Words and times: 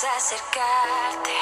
acercarte, 0.00 1.36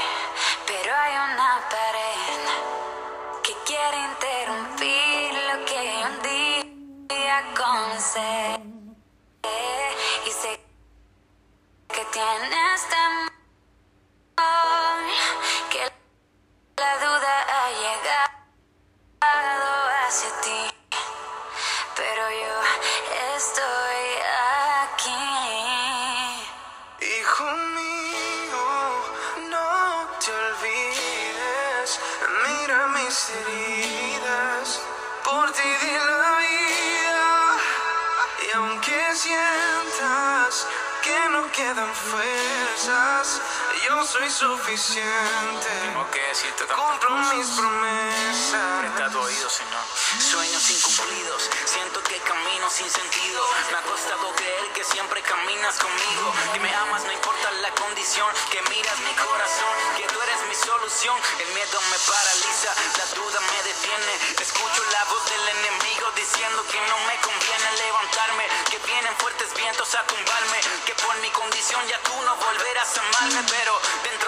suficiente. 44.76 45.66
Tengo 45.82 46.10
que 46.10 46.20
decirte 46.20 46.64
tantas 46.64 46.78
Cumplo 46.78 47.10
mis 47.34 47.46
promesas. 47.58 48.80
Presta 48.80 49.10
tu 49.10 49.18
oído, 49.18 49.50
Señor. 49.50 49.84
Sueños 50.20 50.70
incumplidos, 50.70 51.50
siento 51.64 52.02
que 52.02 52.16
camino 52.20 52.70
sin 52.70 52.88
sentido. 52.90 53.42
Me 53.70 53.78
ha 53.78 53.82
costado 53.82 54.30
creer 54.36 54.72
que 54.74 54.84
siempre 54.84 55.22
caminas 55.22 55.76
conmigo. 55.78 56.32
Que 56.52 56.60
me 56.60 56.72
amas, 56.74 57.04
no 57.04 57.12
importa 57.12 57.50
la 57.62 57.70
condición. 57.74 58.28
Que 58.50 58.62
miras 58.70 58.98
mi 59.00 59.14
corazón, 59.14 59.74
que 59.96 60.06
tú 60.06 60.22
eres 60.22 60.40
mi 60.48 60.54
solución. 60.54 61.16
El 61.40 61.48
miedo 61.54 61.78
me 61.90 61.98
paraliza, 62.06 62.70
la 62.98 63.06
duda 63.18 63.40
me 63.40 63.58
detiene. 63.66 64.12
Escucho 64.38 64.82
la 64.92 65.04
voz 65.10 65.24
del 65.30 65.48
enemigo 65.48 66.06
diciendo 66.14 66.62
que 66.70 66.78
no 66.86 66.96
me 67.10 67.16
conviene 67.26 67.68
levantarme. 67.86 68.44
Que 68.70 68.78
vienen 68.86 69.14
fuertes 69.18 69.50
vientos 69.54 69.94
a 69.94 70.06
tumbarme. 70.06 70.58
Que 70.86 70.94
por 70.94 71.16
mi 71.18 71.30
condición 71.30 71.82
ya 71.88 71.98
tú 72.06 72.14
no 72.22 72.36
volverás 72.36 72.98
a 72.98 73.00
amarme. 73.02 73.42
Pero 73.50 73.72
dentro 74.04 74.19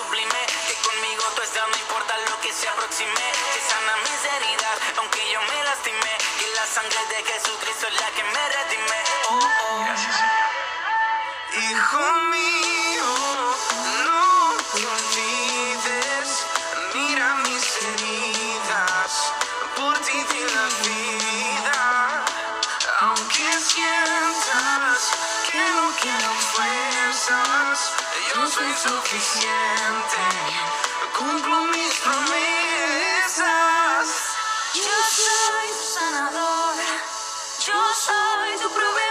sublime. 0.00 0.42
Que 0.66 0.74
conmigo 0.86 1.24
tú 1.36 1.42
estás, 1.42 1.66
no 1.68 1.76
importa 1.76 2.12
lo 2.30 2.40
que 2.40 2.52
se 2.52 2.68
aproxime. 2.68 3.26
Que 3.52 3.60
sana 3.68 3.92
mis 4.06 4.22
heridas, 4.34 4.76
aunque 4.98 5.20
yo 5.32 5.40
me 5.42 5.64
lastimé. 5.64 6.14
Que 6.38 6.46
la 6.58 6.66
sangre 6.66 7.02
de 7.12 7.18
Jesucristo 7.30 7.86
es 7.88 8.00
la 8.00 8.10
que 8.16 8.24
me 8.24 8.42
redime. 8.56 9.00
Oh, 9.28 9.38
oh. 9.38 9.84
Gracias, 9.84 10.14
Señor. 10.16 10.50
Hijo 11.66 12.04
mío, 12.34 13.10
no 14.06 14.22
te 14.72 14.80
olvides, 14.96 16.28
mira 16.94 17.34
mis 17.44 17.66
heridas, 17.88 19.12
por 19.76 19.98
ti 19.98 20.18
di 20.30 20.42
la 20.56 20.66
vida, 20.86 22.24
aunque 23.00 23.46
sientas 23.68 25.00
que 25.50 25.58
no 25.58 25.86
quedan 26.00 26.38
fuerzas, 26.54 27.59
soy 28.50 28.74
suficiente, 28.74 30.18
cumplo 31.16 31.64
mis 31.66 31.94
promesas. 32.00 33.46
Yo 34.74 34.96
soy 35.08 35.68
tu 35.78 35.84
sanador, 35.94 36.74
yo 37.64 37.80
soy 37.94 38.50
tu 38.60 38.68
proveedor, 38.70 39.09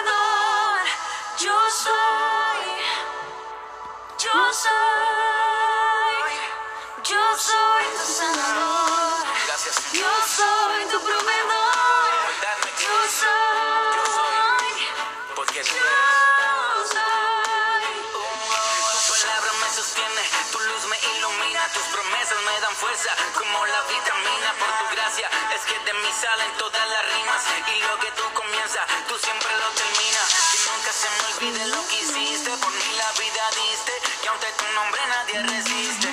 que 25.65 25.77
de 25.79 25.93
mí 25.93 26.09
salen 26.13 26.51
todas 26.57 26.89
las 26.89 27.03
rimas 27.13 27.43
y 27.75 27.79
lo 27.81 27.99
que 27.99 28.11
tú 28.11 28.23
comienzas, 28.33 28.85
tú 29.07 29.17
siempre 29.17 29.51
lo 29.57 29.69
terminas. 29.71 30.27
Que 30.51 30.59
nunca 30.69 30.91
se 30.93 31.07
me 31.09 31.21
olvide 31.33 31.67
lo 31.67 31.87
que 31.87 31.95
hiciste, 31.95 32.51
por 32.57 32.71
mí 32.71 32.89
la 32.97 33.11
vida 33.19 33.43
diste, 33.59 33.93
que 34.21 34.29
ante 34.29 34.47
tu 34.59 34.65
nombre 34.75 35.01
nadie 35.07 35.43
resiste. 35.43 36.09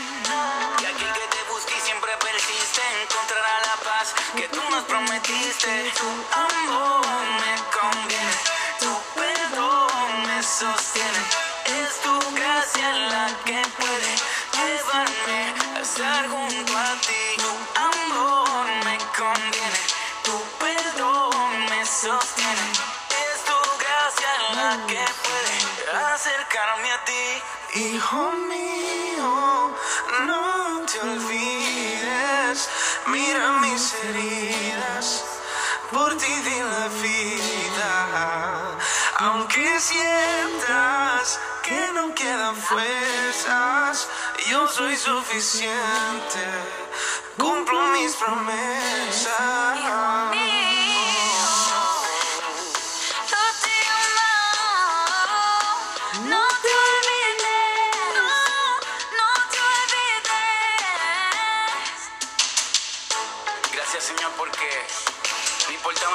Que 0.78 0.86
aquel 0.86 1.12
que 1.12 1.26
te 1.34 1.42
busque 1.50 1.74
y 1.76 1.80
siempre 1.80 2.10
persiste 2.18 2.82
encontrará 3.02 3.54
la 3.68 3.76
paz 3.84 4.14
que 4.34 4.48
tú 4.48 4.62
nos 4.70 4.84
prometiste. 4.84 5.92
Tu 5.98 6.08
amor 6.32 7.06
me 7.40 7.54
conviene, 7.76 8.36
tu 8.80 8.92
perdón 9.14 10.26
me 10.26 10.42
sostiene. 10.42 11.22
Es 11.66 12.00
tu 12.00 12.14
gracia 12.34 12.92
la 13.12 13.26
que 13.44 13.62
puede 13.78 14.12
llevarme 14.56 15.54
a 15.76 15.80
estar 15.80 16.28
junto 16.28 16.78
a 16.78 16.94
ti. 17.06 17.35
Hijo 27.76 28.32
mío, 28.48 29.70
no 30.24 30.86
te 30.86 30.98
olvides, 30.98 32.70
mira 33.08 33.52
mis 33.60 33.92
heridas, 33.92 35.22
por 35.92 36.16
ti 36.16 36.34
di 36.46 36.58
la 36.58 36.88
vida, 37.02 38.78
aunque 39.18 39.78
sientas 39.78 41.38
que 41.64 41.92
no 41.92 42.14
quedan 42.14 42.56
fuerzas, 42.56 44.08
yo 44.48 44.66
soy 44.68 44.96
suficiente, 44.96 46.44
cumplo 47.36 47.88
mis 47.88 48.14
promesas. 48.14 49.36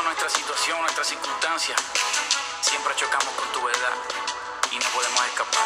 Nuestra 0.04 0.30
situación, 0.30 0.82
nuestra 0.82 1.04
circunstancia, 1.04 1.76
siempre 2.62 2.96
chocamos 2.96 3.34
con 3.36 3.52
tu 3.52 3.64
verdad 3.64 3.94
y 4.72 4.78
no 4.78 4.90
podemos 4.90 5.26
escapar. 5.26 5.66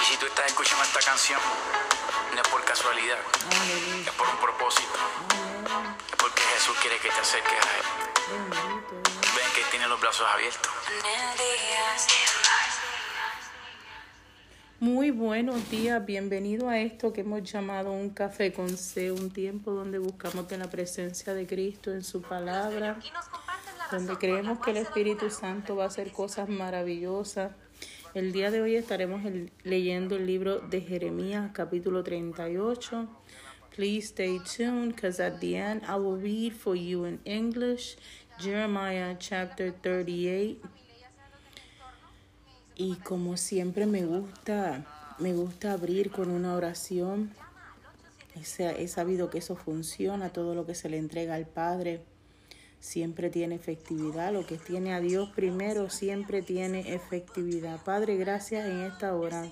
Y 0.00 0.04
si 0.04 0.16
tú 0.16 0.26
estás 0.26 0.46
escuchando 0.46 0.84
esta 0.84 1.00
canción, 1.00 1.40
no 2.34 2.40
es 2.40 2.48
por 2.48 2.64
casualidad, 2.64 3.18
es 4.04 4.12
por 4.12 4.28
un 4.28 4.36
propósito, 4.38 4.98
es 6.10 6.16
porque 6.16 6.42
Jesús 6.42 6.76
quiere 6.80 6.98
que 6.98 7.10
te 7.10 7.20
acerques 7.20 7.52
a 7.52 7.76
Él. 7.76 7.84
Ven 9.36 9.52
que 9.54 9.64
tiene 9.70 9.86
los 9.86 10.00
brazos 10.00 10.26
abiertos. 10.28 10.72
Muy 14.80 15.10
buenos 15.10 15.70
días, 15.70 16.04
bienvenido 16.06 16.68
a 16.70 16.80
esto 16.80 17.12
que 17.12 17.20
hemos 17.20 17.42
llamado 17.42 17.92
un 17.92 18.10
café 18.10 18.50
con 18.52 18.70
C, 18.78 19.12
un 19.12 19.30
tiempo 19.30 19.72
donde 19.72 19.98
buscamos 19.98 20.48
de 20.48 20.56
la 20.56 20.70
presencia 20.70 21.34
de 21.34 21.46
Cristo 21.46 21.92
en 21.92 22.02
su 22.02 22.22
palabra, 22.22 22.98
donde 23.90 24.16
creemos 24.16 24.58
que 24.60 24.70
el 24.70 24.78
Espíritu 24.78 25.28
Santo 25.30 25.76
va 25.76 25.84
a 25.84 25.86
hacer 25.88 26.12
cosas 26.12 26.48
maravillosas. 26.48 27.52
El 28.14 28.32
día 28.32 28.50
de 28.50 28.62
hoy 28.62 28.74
estaremos 28.74 29.24
el- 29.26 29.52
leyendo 29.64 30.16
el 30.16 30.26
libro 30.26 30.60
de 30.60 30.80
Jeremías, 30.80 31.50
capítulo 31.52 32.02
38. 32.02 33.06
Please 33.76 34.08
stay 34.08 34.38
tuned 34.40 34.94
because 34.94 35.22
at 35.22 35.40
the 35.40 35.56
end 35.56 35.82
I 35.84 35.94
will 35.96 36.20
read 36.20 36.52
for 36.54 36.74
you 36.74 37.04
in 37.04 37.20
English 37.24 37.96
Jeremiah 38.40 39.14
chapter 39.18 39.72
38. 39.72 40.58
Y 42.82 42.94
como 42.94 43.36
siempre 43.36 43.84
me 43.84 44.06
gusta, 44.06 44.86
me 45.18 45.34
gusta 45.34 45.72
abrir 45.72 46.10
con 46.10 46.30
una 46.30 46.54
oración. 46.54 47.30
He, 48.34 48.88
sabido 48.88 49.28
que 49.28 49.36
eso 49.36 49.54
funciona, 49.54 50.30
todo 50.30 50.54
lo 50.54 50.64
que 50.64 50.74
se 50.74 50.88
le 50.88 50.96
entrega 50.96 51.34
al 51.34 51.44
Padre 51.44 52.00
siempre 52.78 53.28
tiene 53.28 53.56
efectividad. 53.56 54.32
Lo 54.32 54.46
que 54.46 54.56
tiene 54.56 54.94
a 54.94 55.00
Dios 55.00 55.28
primero 55.36 55.90
siempre 55.90 56.40
tiene 56.40 56.94
efectividad. 56.94 57.84
Padre, 57.84 58.16
gracias 58.16 58.66
en 58.66 58.80
esta 58.80 59.14
hora 59.14 59.44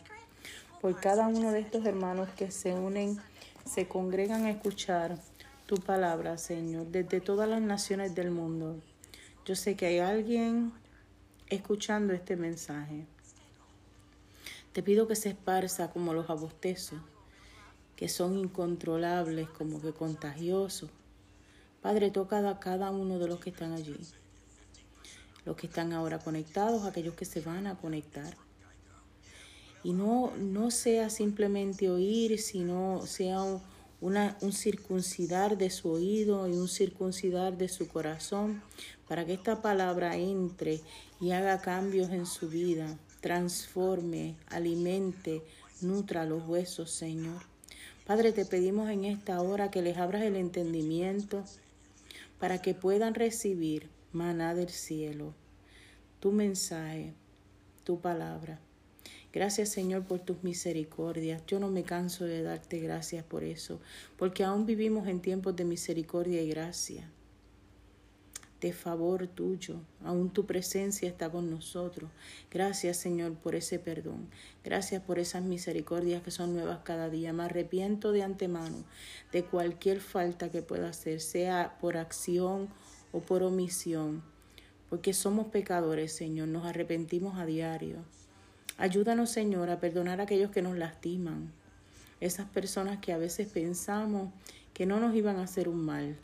por 0.81 0.99
cada 0.99 1.29
uno 1.29 1.53
de 1.53 1.61
estos 1.61 1.85
hermanos 1.85 2.31
que 2.31 2.51
se 2.51 2.73
unen, 2.73 3.19
se 3.67 3.87
congregan 3.89 4.47
a 4.47 4.51
escuchar 4.53 5.19
tu 5.67 5.77
palabra, 5.77 6.39
Señor, 6.39 6.87
desde 6.87 7.21
todas 7.21 7.47
las 7.47 7.61
naciones 7.61 8.15
del 8.15 8.31
mundo. 8.31 8.81
Yo 9.45 9.55
sé 9.55 9.77
que 9.77 9.85
hay 9.85 9.99
alguien 9.99 10.73
escuchando 11.51 12.15
este 12.15 12.35
mensaje. 12.35 13.05
Te 14.73 14.83
pido 14.83 15.09
que 15.09 15.17
se 15.17 15.31
esparza 15.31 15.91
como 15.91 16.13
los 16.13 16.31
abostezos, 16.31 17.01
que 17.97 18.09
son 18.09 18.39
incontrolables, 18.39 19.49
como 19.49 19.81
que 19.81 19.93
contagiosos. 19.93 20.91
Padre, 21.83 22.11
toca 22.11 22.49
a 22.49 22.61
cada 22.61 22.91
uno 22.91 23.19
de 23.19 23.29
los 23.29 23.41
que 23.41 23.51
están 23.51 23.73
allí, 23.73 23.97
los 25.45 25.57
que 25.57 25.67
están 25.67 25.93
ahora 25.93 26.19
conectados, 26.19 26.85
aquellos 26.85 27.15
que 27.15 27.25
se 27.25 27.41
van 27.41 27.67
a 27.67 27.77
conectar. 27.77 28.37
Y 29.83 29.93
no, 29.93 30.33
no 30.37 30.71
sea 30.71 31.09
simplemente 31.09 31.89
oír, 31.89 32.39
sino 32.39 33.07
sea 33.07 33.43
un, 33.43 33.63
una, 34.01 34.37
un 34.43 34.53
circuncidar 34.53 35.57
de 35.57 35.71
su 35.71 35.91
oído 35.91 36.49
y 36.49 36.53
un 36.53 36.69
circuncidar 36.69 37.57
de 37.57 37.69
su 37.69 37.89
corazón 37.89 38.63
para 39.09 39.25
que 39.25 39.35
esta 39.35 39.63
palabra 39.63 40.17
entre 40.17 40.81
y 41.21 41.33
haga 41.33 41.61
cambios 41.61 42.11
en 42.11 42.27
su 42.27 42.49
vida, 42.49 42.97
transforme, 43.21 44.37
alimente, 44.49 45.43
nutra 45.81 46.25
los 46.25 46.47
huesos, 46.47 46.91
Señor. 46.91 47.43
Padre, 48.07 48.33
te 48.33 48.45
pedimos 48.47 48.89
en 48.91 49.05
esta 49.05 49.41
hora 49.43 49.71
que 49.71 49.83
les 49.83 49.99
abras 49.99 50.23
el 50.23 50.37
entendimiento 50.37 51.45
para 52.39 52.63
que 52.63 52.75
puedan 52.75 53.15
recibir 53.15 53.89
maná 54.13 54.55
del 54.55 54.71
cielo, 54.71 55.35
tu 56.21 56.33
mensaje, 56.33 57.13
tu 57.85 58.01
palabra. 58.01 58.61
Gracias 59.33 59.69
Señor 59.69 60.05
por 60.05 60.21
tus 60.21 60.43
misericordias. 60.43 61.43
Yo 61.47 61.61
no 61.61 61.69
me 61.69 61.83
canso 61.83 62.25
de 62.25 62.43
darte 62.43 62.79
gracias 62.79 63.25
por 63.25 63.45
eso, 63.45 63.79
porque 64.17 64.43
aún 64.43 64.65
vivimos 64.65 65.07
en 65.07 65.21
tiempos 65.21 65.55
de 65.55 65.65
misericordia 65.65 66.41
y 66.41 66.49
gracia, 66.49 67.11
de 68.61 68.73
favor 68.73 69.27
tuyo. 69.29 69.81
Aún 70.05 70.31
tu 70.31 70.47
presencia 70.47 71.09
está 71.09 71.31
con 71.31 71.51
nosotros. 71.51 72.11
Gracias 72.51 72.97
Señor 72.97 73.35
por 73.35 73.55
ese 73.55 73.79
perdón. 73.79 74.29
Gracias 74.65 75.03
por 75.03 75.19
esas 75.19 75.43
misericordias 75.43 76.23
que 76.23 76.31
son 76.31 76.55
nuevas 76.55 76.81
cada 76.85 77.09
día. 77.09 77.33
Me 77.33 77.45
arrepiento 77.45 78.13
de 78.13 78.23
antemano 78.23 78.85
de 79.33 79.45
cualquier 79.45 80.01
falta 80.01 80.51
que 80.51 80.63
pueda 80.63 80.89
hacer, 80.89 81.21
sea 81.21 81.77
por 81.81 81.97
acción 81.97 82.69
o 83.13 83.21
por 83.21 83.43
omisión, 83.43 84.23
porque 84.91 85.15
somos 85.15 85.49
pecadores, 85.49 86.13
Señor. 86.13 86.49
Nos 86.49 86.67
arrepentimos 86.67 87.39
a 87.39 87.47
diario. 87.47 87.99
Ayúdanos, 88.77 89.31
Señor, 89.31 89.71
a 89.71 89.81
perdonar 89.81 90.21
a 90.21 90.25
aquellos 90.25 90.51
que 90.51 90.63
nos 90.63 90.77
lastiman, 90.77 91.53
esas 92.21 92.49
personas 92.49 92.99
que 92.99 93.13
a 93.13 93.19
veces 93.19 93.49
pensamos 93.49 94.33
que 94.73 94.87
no 94.87 95.01
nos 95.01 95.15
iban 95.15 95.37
a 95.37 95.43
hacer 95.43 95.69
un 95.69 95.85
mal, 95.85 96.17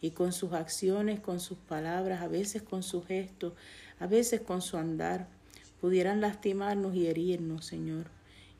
y 0.00 0.10
con 0.12 0.32
sus 0.32 0.52
acciones, 0.52 1.20
con 1.20 1.40
sus 1.40 1.58
palabras, 1.58 2.22
a 2.22 2.28
veces 2.28 2.62
con 2.62 2.82
sus 2.82 3.06
gestos, 3.06 3.52
a 3.98 4.06
veces 4.06 4.40
con 4.40 4.62
su 4.62 4.76
andar, 4.76 5.28
pudieran 5.80 6.20
lastimarnos 6.20 6.94
y 6.94 7.06
herirnos, 7.06 7.66
Señor. 7.66 8.06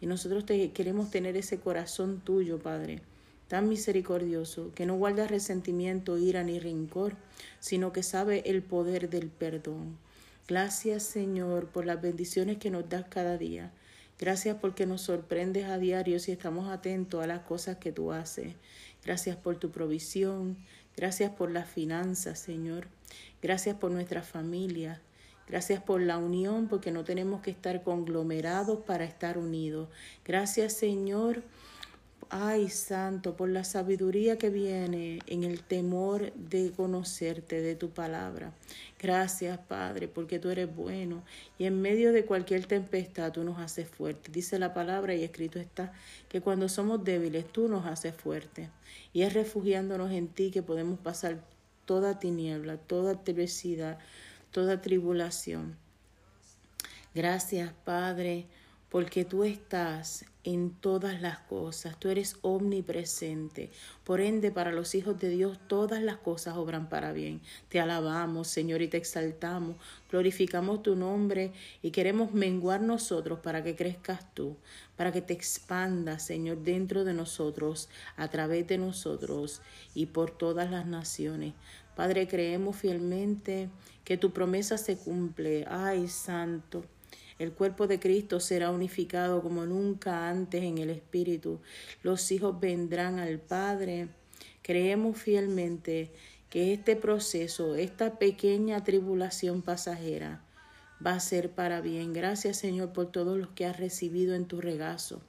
Y 0.01 0.07
nosotros 0.07 0.47
te 0.47 0.71
queremos 0.73 1.11
tener 1.11 1.37
ese 1.37 1.59
corazón 1.59 2.21
tuyo, 2.25 2.59
Padre, 2.59 3.03
tan 3.49 3.69
misericordioso, 3.69 4.73
que 4.75 4.87
no 4.87 4.97
guarda 4.97 5.27
resentimiento, 5.27 6.19
ira 6.19 6.43
ni 6.45 6.59
rencor, 6.59 7.17
sino 7.61 7.93
que 7.93 8.03
sabe 8.03 8.43
el 8.47 8.63
poder 8.63 9.11
del 9.11 9.29
perdón. 9.29 9.99
Gracias 10.49 11.03
Señor 11.03 11.67
por 11.67 11.85
las 11.85 12.01
bendiciones 12.01 12.57
que 12.57 12.71
nos 12.71 12.89
das 12.89 13.05
cada 13.11 13.37
día. 13.37 13.71
Gracias 14.19 14.57
porque 14.61 14.87
nos 14.87 15.03
sorprendes 15.03 15.67
a 15.67 15.79
diario 15.79 16.19
si 16.19 16.33
estamos 16.33 16.69
atentos 16.71 17.23
a 17.23 17.27
las 17.27 17.41
cosas 17.41 17.77
que 17.77 17.93
tú 17.93 18.13
haces. 18.13 18.55
Gracias 19.05 19.37
por 19.37 19.59
tu 19.59 19.71
provisión. 19.71 20.57
Gracias 20.99 21.31
por 21.31 21.53
las 21.53 21.71
finanzas, 21.71 22.41
Señor. 22.41 22.89
Gracias 23.41 23.77
por 23.77 23.93
nuestra 23.93 24.23
familia. 24.23 25.01
Gracias 25.47 25.81
por 25.81 26.01
la 26.03 26.19
unión, 26.19 26.67
porque 26.67 26.91
no 26.91 27.05
tenemos 27.05 27.41
que 27.41 27.53
estar 27.53 27.85
conglomerados 27.85 28.81
para 28.81 29.05
estar 29.05 29.39
unidos. 29.39 29.89
Gracias, 30.25 30.73
Señor 30.73 31.45
Ay, 32.31 32.69
Santo, 32.69 33.37
por 33.37 33.49
la 33.49 33.65
sabiduría 33.65 34.37
que 34.37 34.51
viene 34.51 35.21
en 35.27 35.45
el 35.45 35.63
temor 35.63 36.31
de 36.35 36.73
conocerte, 36.73 37.63
de 37.63 37.75
tu 37.75 37.89
palabra. 37.89 38.53
Gracias, 38.99 39.59
Padre, 39.59 40.09
porque 40.09 40.39
tú 40.39 40.51
eres 40.51 40.75
bueno 40.75 41.23
y 41.59 41.65
en 41.65 41.81
medio 41.81 42.13
de 42.13 42.27
cualquier 42.27 42.67
tempestad 42.67 43.33
tú 43.33 43.45
nos 43.45 43.59
haces 43.59 43.89
fuerte. 43.89 44.31
Dice 44.31 44.59
la 44.59 44.75
palabra 44.75 45.15
y 45.15 45.25
escrito 45.25 45.59
está 45.59 45.95
que 46.29 46.43
cuando 46.43 46.69
somos 46.69 47.03
débiles 47.03 47.51
tú 47.51 47.67
nos 47.67 47.87
haces 47.87 48.15
fuerte. 48.15 48.69
Y 49.15 49.23
es 49.23 49.33
refugiándonos 49.33 50.13
en 50.13 50.29
ti 50.29 50.51
que 50.51 50.63
podemos 50.63 50.99
pasar 50.99 51.43
toda 51.87 52.19
tiniebla, 52.19 52.77
toda 52.77 53.13
adversidad, 53.13 53.99
toda 54.51 54.83
tribulación. 54.83 55.79
Gracias, 57.15 57.73
Padre 57.85 58.47
porque 58.89 59.25
tú 59.25 59.45
estás 59.45 60.25
en 60.45 60.71
todas 60.71 61.21
las 61.21 61.41
cosas, 61.41 61.99
tú 61.99 62.09
eres 62.09 62.37
omnipresente. 62.41 63.71
Por 64.03 64.23
ende, 64.23 64.51
para 64.51 64.73
los 64.73 64.95
hijos 64.95 65.19
de 65.21 65.29
Dios 65.29 65.59
todas 65.67 66.03
las 66.03 66.17
cosas 66.17 66.57
obran 66.57 66.89
para 66.89 67.13
bien. 67.13 67.43
Te 67.69 67.81
alabamos, 67.81 68.49
Señor, 68.49 68.81
y 68.81 68.89
te 68.89 68.97
exaltamos, 68.97 69.77
glorificamos 70.11 70.83
tu 70.83 70.97
nombre 70.97 71.53
y 71.83 71.91
queremos 71.91 72.33
menguar 72.33 72.81
nosotros 72.81 73.41
para 73.41 73.63
que 73.63 73.77
crezcas 73.77 74.33
tú, 74.33 74.57
para 74.97 75.13
que 75.13 75.21
te 75.21 75.35
expandas, 75.35 76.23
Señor, 76.23 76.63
dentro 76.63 77.05
de 77.05 77.13
nosotros, 77.13 77.91
a 78.17 78.29
través 78.29 78.67
de 78.69 78.79
nosotros 78.79 79.61
y 79.95 80.07
por 80.07 80.31
todas 80.31 80.71
las 80.71 80.87
naciones. 80.87 81.53
Padre, 81.95 82.27
creemos 82.27 82.77
fielmente 82.77 83.69
que 84.05 84.17
tu 84.17 84.31
promesa 84.31 84.79
se 84.79 84.97
cumple. 84.97 85.67
Ay, 85.69 86.09
Santo. 86.09 86.85
El 87.39 87.53
cuerpo 87.53 87.87
de 87.87 88.01
Cristo 88.01 88.41
será 88.41 88.71
unificado 88.71 89.43
como 89.43 89.65
nunca 89.65 90.29
antes 90.29 90.65
en 90.65 90.79
el 90.79 90.91
Espíritu. 90.91 91.61
Los 92.03 92.33
hijos 92.33 92.59
vendrán 92.59 93.21
al 93.21 93.39
Padre. 93.39 94.09
Creemos 94.63 95.19
fielmente 95.19 96.11
que 96.51 96.73
este 96.73 96.97
proceso, 96.97 97.77
esta 97.77 98.19
pequeña 98.19 98.83
tribulación 98.83 99.63
pasajera, 99.63 100.43
va 101.05 101.13
a 101.13 101.21
ser 101.21 101.51
para 101.51 101.81
bien. 101.81 102.13
Gracias 102.13 102.57
Señor 102.57 102.93
por 102.93 103.13
todos 103.13 103.39
los 103.39 103.51
que 103.51 103.67
has 103.67 103.79
recibido 103.79 104.35
en 104.35 104.47
tu 104.47 104.61
regazo. 104.61 105.21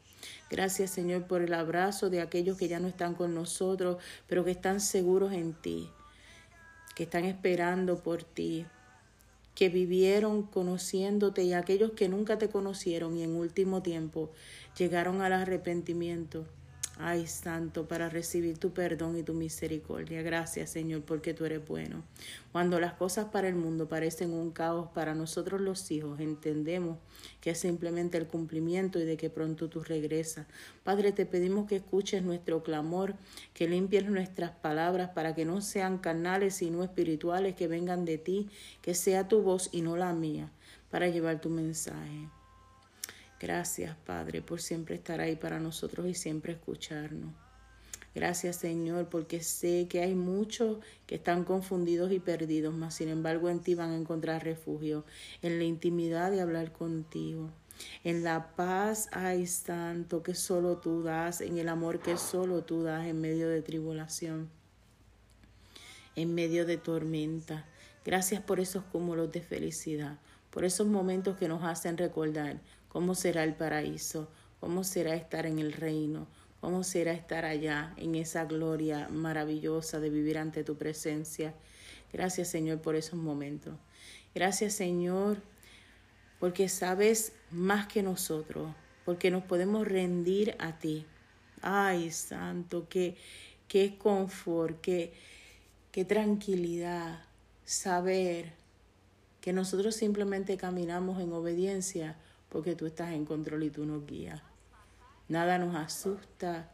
Gracias 0.50 0.90
Señor 0.90 1.28
por 1.28 1.44
el 1.44 1.54
abrazo 1.54 2.10
de 2.10 2.22
aquellos 2.22 2.58
que 2.58 2.68
ya 2.68 2.80
no 2.80 2.88
están 2.88 3.14
con 3.14 3.36
nosotros, 3.36 4.02
pero 4.28 4.44
que 4.44 4.52
están 4.52 4.82
seguros 4.82 5.32
en 5.32 5.54
ti, 5.54 5.92
que 6.96 7.04
están 7.04 7.26
esperando 7.26 8.02
por 8.02 8.24
ti 8.24 8.66
que 9.60 9.68
vivieron 9.68 10.44
conociéndote 10.44 11.44
y 11.44 11.52
aquellos 11.52 11.92
que 11.92 12.08
nunca 12.08 12.38
te 12.38 12.48
conocieron 12.48 13.18
y 13.18 13.24
en 13.24 13.36
último 13.36 13.82
tiempo 13.82 14.32
llegaron 14.78 15.22
al 15.22 15.34
arrepentimiento. 15.34 16.46
Ay, 17.02 17.28
Santo, 17.28 17.88
para 17.88 18.10
recibir 18.10 18.58
tu 18.58 18.74
perdón 18.74 19.18
y 19.18 19.24
tu 19.24 19.34
misericordia. 19.34 20.22
Gracias, 20.22 20.72
Señor, 20.72 21.04
porque 21.04 21.34
tú 21.34 21.46
eres 21.46 21.66
bueno. 21.66 22.04
Cuando 22.52 22.78
las 22.78 22.92
cosas 22.92 23.28
para 23.28 23.48
el 23.48 23.56
mundo 23.56 23.88
parecen 23.88 24.34
un 24.34 24.52
caos, 24.52 24.90
para 24.94 25.16
nosotros 25.16 25.62
los 25.62 25.90
hijos 25.92 26.20
entendemos 26.20 26.98
que 27.40 27.52
es 27.52 27.58
simplemente 27.58 28.18
el 28.18 28.28
cumplimiento 28.28 29.00
y 29.00 29.06
de 29.06 29.16
que 29.16 29.30
pronto 29.30 29.70
tú 29.70 29.82
regresas. 29.82 30.46
Padre, 30.84 31.14
te 31.14 31.26
pedimos 31.26 31.68
que 31.68 31.78
escuches 31.78 32.22
nuestro 32.22 32.64
clamor, 32.64 33.16
que 33.54 33.70
limpies 33.70 34.10
nuestras 34.10 34.52
palabras 34.52 35.12
para 35.16 35.34
que 35.36 35.46
no 35.46 35.62
sean 35.62 36.00
carnales 36.00 36.56
sino 36.56 36.84
espirituales, 36.84 37.56
que 37.56 37.70
vengan 37.70 38.04
de 38.04 38.18
ti, 38.18 38.50
que 38.82 38.94
sea 38.94 39.30
tu 39.30 39.42
voz 39.42 39.70
y 39.72 39.84
no 39.84 39.96
la 39.96 40.12
mía, 40.12 40.52
para 40.90 41.08
llevar 41.08 41.40
tu 41.40 41.50
mensaje. 41.50 42.28
Gracias, 43.40 43.96
Padre, 44.06 44.42
por 44.42 44.62
siempre 44.62 44.96
estar 44.96 45.22
ahí 45.22 45.38
para 45.38 45.60
nosotros 45.60 46.08
y 46.08 46.14
siempre 46.14 46.54
escucharnos. 46.54 47.34
Gracias, 48.14 48.58
Señor, 48.58 49.08
porque 49.08 49.42
sé 49.42 49.88
que 49.88 50.02
hay 50.02 50.14
muchos 50.14 50.80
que 51.06 51.16
están 51.16 51.46
confundidos 51.46 52.12
y 52.12 52.20
perdidos, 52.20 52.74
mas 52.74 52.96
sin 52.96 53.08
embargo 53.08 53.50
en 53.50 53.60
ti 53.60 53.76
van 53.76 53.92
a 53.92 53.96
encontrar 53.96 54.44
refugio, 54.44 55.06
en 55.42 55.58
la 55.58 55.64
intimidad 55.64 56.32
de 56.32 56.42
hablar 56.42 56.74
contigo. 56.74 57.50
En 58.04 58.24
la 58.24 58.56
paz 58.56 59.08
hay 59.14 59.48
santo 59.48 60.22
que 60.22 60.36
solo 60.36 60.78
tú 60.78 61.04
das, 61.04 61.40
en 61.40 61.58
el 61.60 61.70
amor 61.70 62.02
que 62.02 62.18
solo 62.18 62.64
tú 62.64 62.84
das 62.84 63.08
en 63.08 63.22
medio 63.22 63.48
de 63.48 63.62
tribulación, 63.62 64.50
en 66.16 66.36
medio 66.36 66.66
de 66.66 66.78
tormenta. 66.78 67.66
Gracias 68.04 68.42
por 68.42 68.60
esos 68.60 68.84
cúmulos 68.86 69.32
de 69.32 69.42
felicidad, 69.42 70.18
por 70.50 70.66
esos 70.66 70.88
momentos 70.88 71.38
que 71.38 71.48
nos 71.48 71.64
hacen 71.64 71.98
recordar 71.98 72.60
cómo 72.90 73.16
será 73.16 73.44
el 73.44 73.54
paraíso, 73.54 74.28
cómo 74.60 74.84
será 74.84 75.16
estar 75.16 75.46
en 75.46 75.60
el 75.60 75.72
reino, 75.72 76.28
cómo 76.60 76.84
será 76.84 77.14
estar 77.14 77.46
allá 77.46 77.94
en 77.98 78.16
esa 78.16 78.46
gloria 78.46 79.08
maravillosa 79.10 80.00
de 80.00 80.10
vivir 80.10 80.38
ante 80.38 80.64
tu 80.64 80.76
presencia. 80.76 81.54
Gracias 82.12 82.50
Señor 82.50 82.82
por 82.82 82.96
esos 82.96 83.20
momentos. 83.20 83.76
Gracias 84.36 84.74
Señor 84.74 85.38
porque 86.40 86.70
sabes 86.70 87.34
más 87.52 87.88
que 87.88 88.02
nosotros, 88.02 88.74
porque 89.06 89.32
nos 89.32 89.44
podemos 89.44 89.88
rendir 89.88 90.56
a 90.60 90.78
ti. 90.80 91.06
Ay, 91.62 92.12
Santo, 92.12 92.88
qué, 92.90 93.18
qué 93.68 93.98
confort, 93.98 94.80
qué, 94.82 95.14
qué 95.92 96.06
tranquilidad 96.06 97.22
saber 97.66 98.54
que 99.42 99.54
nosotros 99.54 99.96
simplemente 99.96 100.58
caminamos 100.58 101.22
en 101.22 101.34
obediencia 101.34 102.18
porque 102.50 102.76
tú 102.76 102.86
estás 102.86 103.12
en 103.12 103.26
control 103.26 103.64
y 103.64 103.70
tú 103.70 103.86
nos 103.86 104.06
guías. 104.06 104.42
Nada 105.28 105.58
nos 105.60 105.76
asusta, 105.76 106.72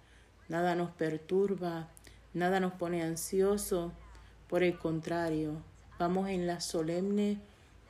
nada 0.48 0.76
nos 0.76 0.92
perturba, 0.92 1.90
nada 2.34 2.60
nos 2.60 2.74
pone 2.74 3.04
ansioso. 3.04 3.92
Por 4.48 4.64
el 4.64 4.78
contrario, 4.78 5.62
vamos 6.00 6.30
en 6.30 6.48
la 6.48 6.62
solemne 6.62 7.40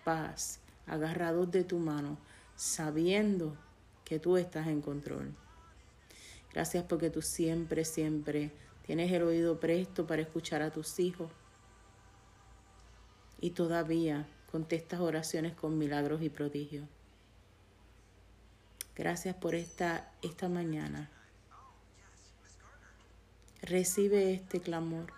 paz, 0.04 0.60
agarrados 0.88 1.52
de 1.52 1.64
tu 1.64 1.78
mano, 1.78 2.18
sabiendo 2.56 3.56
que 4.04 4.20
tú 4.20 4.38
estás 4.38 4.68
en 4.68 4.82
control. 4.82 5.34
Gracias 6.54 6.86
porque 6.86 7.10
tú 7.10 7.22
siempre, 7.22 7.84
siempre 7.84 8.52
tienes 8.86 9.12
el 9.12 9.24
oído 9.24 9.60
presto 9.60 10.08
para 10.08 10.22
escuchar 10.22 10.62
a 10.62 10.72
tus 10.72 11.00
hijos. 11.00 11.30
Y 13.42 13.52
todavía 13.52 14.26
contestas 14.52 15.02
oraciones 15.02 15.54
con 15.54 15.78
milagros 15.78 16.22
y 16.22 16.30
prodigios. 16.30 16.88
Gracias 18.96 19.36
por 19.36 19.56
esta, 19.56 20.10
esta 20.22 20.48
mañana. 20.48 21.10
Recibe 23.62 24.34
este 24.34 24.62
clamor. 24.62 25.12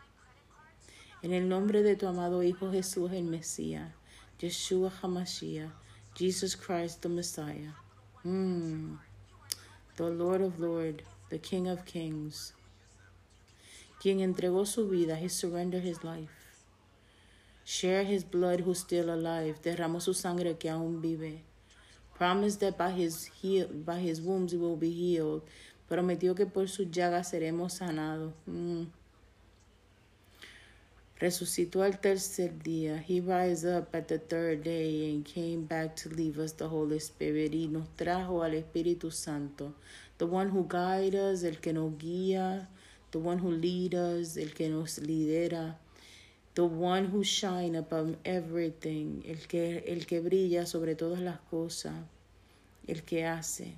En 1.21 1.31
el 1.31 1.47
nombre 1.47 1.83
de 1.83 1.95
tu 1.95 2.07
amado 2.07 2.41
Hijo 2.41 2.71
Jesús 2.71 3.11
el 3.11 3.25
Mesías, 3.25 3.93
Yeshua 4.39 4.91
HaMashiach, 5.01 5.71
Jesus 6.15 6.55
Christ 6.55 7.01
the 7.01 7.09
Messiah, 7.09 7.73
mm, 8.23 8.97
the 9.95 10.09
Lord 10.09 10.41
of 10.41 10.59
Lords, 10.59 11.03
the 11.29 11.39
King 11.39 11.67
of 11.67 11.85
Kings, 11.85 12.53
quien 13.99 14.21
entregó 14.21 14.65
su 14.65 14.87
vida, 14.87 15.17
he 15.19 15.27
surrendered 15.29 15.83
his 15.83 16.03
life. 16.03 16.31
Share 17.63 18.03
his 18.03 18.23
blood 18.23 18.61
who's 18.61 18.79
still 18.79 19.09
alive, 19.09 19.59
derramó 19.61 20.01
su 20.01 20.13
sangre 20.13 20.57
que 20.57 20.69
aún 20.69 21.01
vive. 21.01 21.46
Promise 22.17 22.57
that 22.57 22.77
by 22.77 22.91
his, 22.91 23.25
heal, 23.41 23.67
by 23.67 23.99
his 23.99 24.21
wounds 24.21 24.53
we 24.53 24.59
will 24.59 24.75
be 24.75 24.91
healed. 24.91 25.43
Prometió 25.87 26.35
que 26.35 26.45
por 26.45 26.67
sus 26.67 26.87
llagas 26.89 27.29
seremos 27.31 27.73
sanados. 27.73 28.33
Mm. 28.47 28.85
Resucitó 31.19 31.83
al 31.83 31.99
tercer 31.99 32.61
día. 32.61 33.03
He 33.07 33.21
rise 33.21 33.65
up 33.65 33.95
at 33.95 34.07
the 34.07 34.19
third 34.19 34.63
day 34.63 35.09
and 35.11 35.25
came 35.25 35.65
back 35.65 35.95
to 35.95 36.09
leave 36.09 36.37
us 36.37 36.53
the 36.53 36.67
Holy 36.67 36.99
Spirit. 36.99 37.53
Y 37.53 37.67
nos 37.67 37.87
trajo 37.95 38.43
al 38.43 38.53
Espíritu 38.53 39.11
Santo. 39.11 39.73
The 40.17 40.25
one 40.25 40.49
who 40.49 40.67
guides 40.67 41.15
us, 41.15 41.43
el 41.43 41.59
que 41.59 41.73
nos 41.73 41.93
guía. 41.97 42.67
The 43.11 43.19
one 43.19 43.39
who 43.39 43.51
leads 43.51 43.95
us, 43.95 44.37
el 44.37 44.53
que 44.53 44.69
nos 44.69 44.99
lidera. 44.99 45.77
The 46.57 46.65
one 46.65 47.05
who 47.05 47.23
shine 47.23 47.75
above 47.75 48.17
everything. 48.25 49.21
El 49.27 49.45
que, 49.47 49.83
el 49.85 50.07
que 50.07 50.21
brilla 50.21 50.65
sobre 50.65 50.95
todas 50.95 51.19
las 51.19 51.39
cosas. 51.51 51.93
El 52.87 53.03
que 53.03 53.25
hace. 53.25 53.75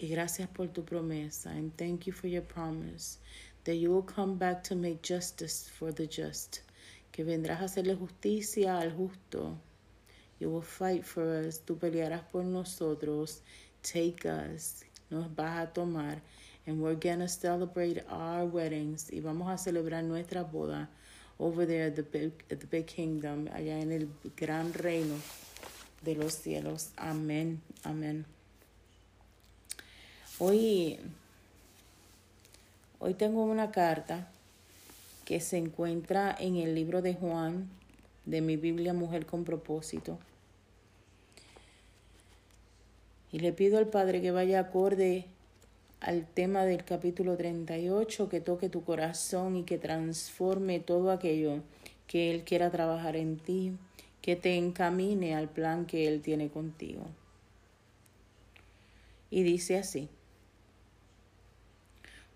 Y 0.00 0.08
gracias 0.08 0.48
por 0.48 0.72
tu 0.72 0.84
promesa. 0.84 1.50
And 1.50 1.70
thank 1.76 2.08
you 2.08 2.12
for 2.12 2.26
your 2.26 2.42
promise 2.42 3.18
that 3.62 3.76
you 3.76 3.92
will 3.92 4.02
come 4.02 4.38
back 4.38 4.64
to 4.64 4.74
make 4.74 5.02
justice 5.02 5.70
for 5.70 5.92
the 5.92 6.08
just. 6.08 6.62
Que 7.12 7.22
vendrás 7.22 7.60
a 7.60 7.66
hacerle 7.66 7.94
justicia 7.94 8.80
al 8.80 8.90
justo. 8.90 9.56
You 10.40 10.50
will 10.50 10.62
fight 10.62 11.04
for 11.04 11.46
us. 11.46 11.60
Tú 11.60 11.78
pelearás 11.78 12.24
por 12.32 12.42
nosotros. 12.42 13.40
Take 13.82 14.26
us. 14.26 14.82
Nos 15.10 15.32
vas 15.36 15.60
a 15.60 15.72
tomar. 15.72 16.20
And 16.66 16.80
we're 16.80 16.94
gonna 16.94 17.28
celebrate 17.28 18.04
our 18.08 18.44
weddings. 18.44 19.10
Y 19.12 19.20
vamos 19.20 19.50
a 19.50 19.58
celebrar 19.58 20.04
nuestra 20.04 20.44
boda 20.44 20.88
over 21.38 21.66
there 21.66 21.86
at 21.86 21.96
the 21.96 22.02
big, 22.02 22.32
at 22.50 22.60
the 22.60 22.66
big 22.66 22.86
kingdom. 22.86 23.48
Allá 23.52 23.80
en 23.80 23.92
el 23.92 24.08
gran 24.36 24.72
reino 24.72 25.16
de 26.02 26.14
los 26.14 26.34
cielos. 26.34 26.90
Amén. 26.96 27.60
Amén. 27.82 28.24
Hoy, 30.38 30.98
hoy 32.98 33.14
tengo 33.14 33.44
una 33.44 33.70
carta 33.70 34.28
que 35.24 35.40
se 35.40 35.56
encuentra 35.56 36.36
en 36.38 36.56
el 36.56 36.74
libro 36.74 37.02
de 37.02 37.14
Juan 37.14 37.68
de 38.24 38.40
mi 38.40 38.56
Biblia 38.56 38.92
Mujer 38.92 39.26
con 39.26 39.44
propósito. 39.44 40.18
Y 43.32 43.38
le 43.38 43.52
pido 43.52 43.78
al 43.78 43.86
Padre 43.86 44.20
que 44.20 44.30
vaya 44.30 44.60
acorde 44.60 45.26
al 46.02 46.26
tema 46.26 46.64
del 46.64 46.84
capítulo 46.84 47.36
38, 47.36 48.28
que 48.28 48.40
toque 48.40 48.68
tu 48.68 48.82
corazón 48.82 49.54
y 49.54 49.62
que 49.62 49.78
transforme 49.78 50.80
todo 50.80 51.12
aquello 51.12 51.62
que 52.08 52.32
Él 52.32 52.42
quiera 52.42 52.70
trabajar 52.70 53.14
en 53.14 53.38
ti, 53.38 53.72
que 54.20 54.34
te 54.34 54.56
encamine 54.56 55.36
al 55.36 55.48
plan 55.48 55.86
que 55.86 56.08
Él 56.08 56.20
tiene 56.20 56.48
contigo. 56.48 57.04
Y 59.30 59.44
dice 59.44 59.78
así. 59.78 60.08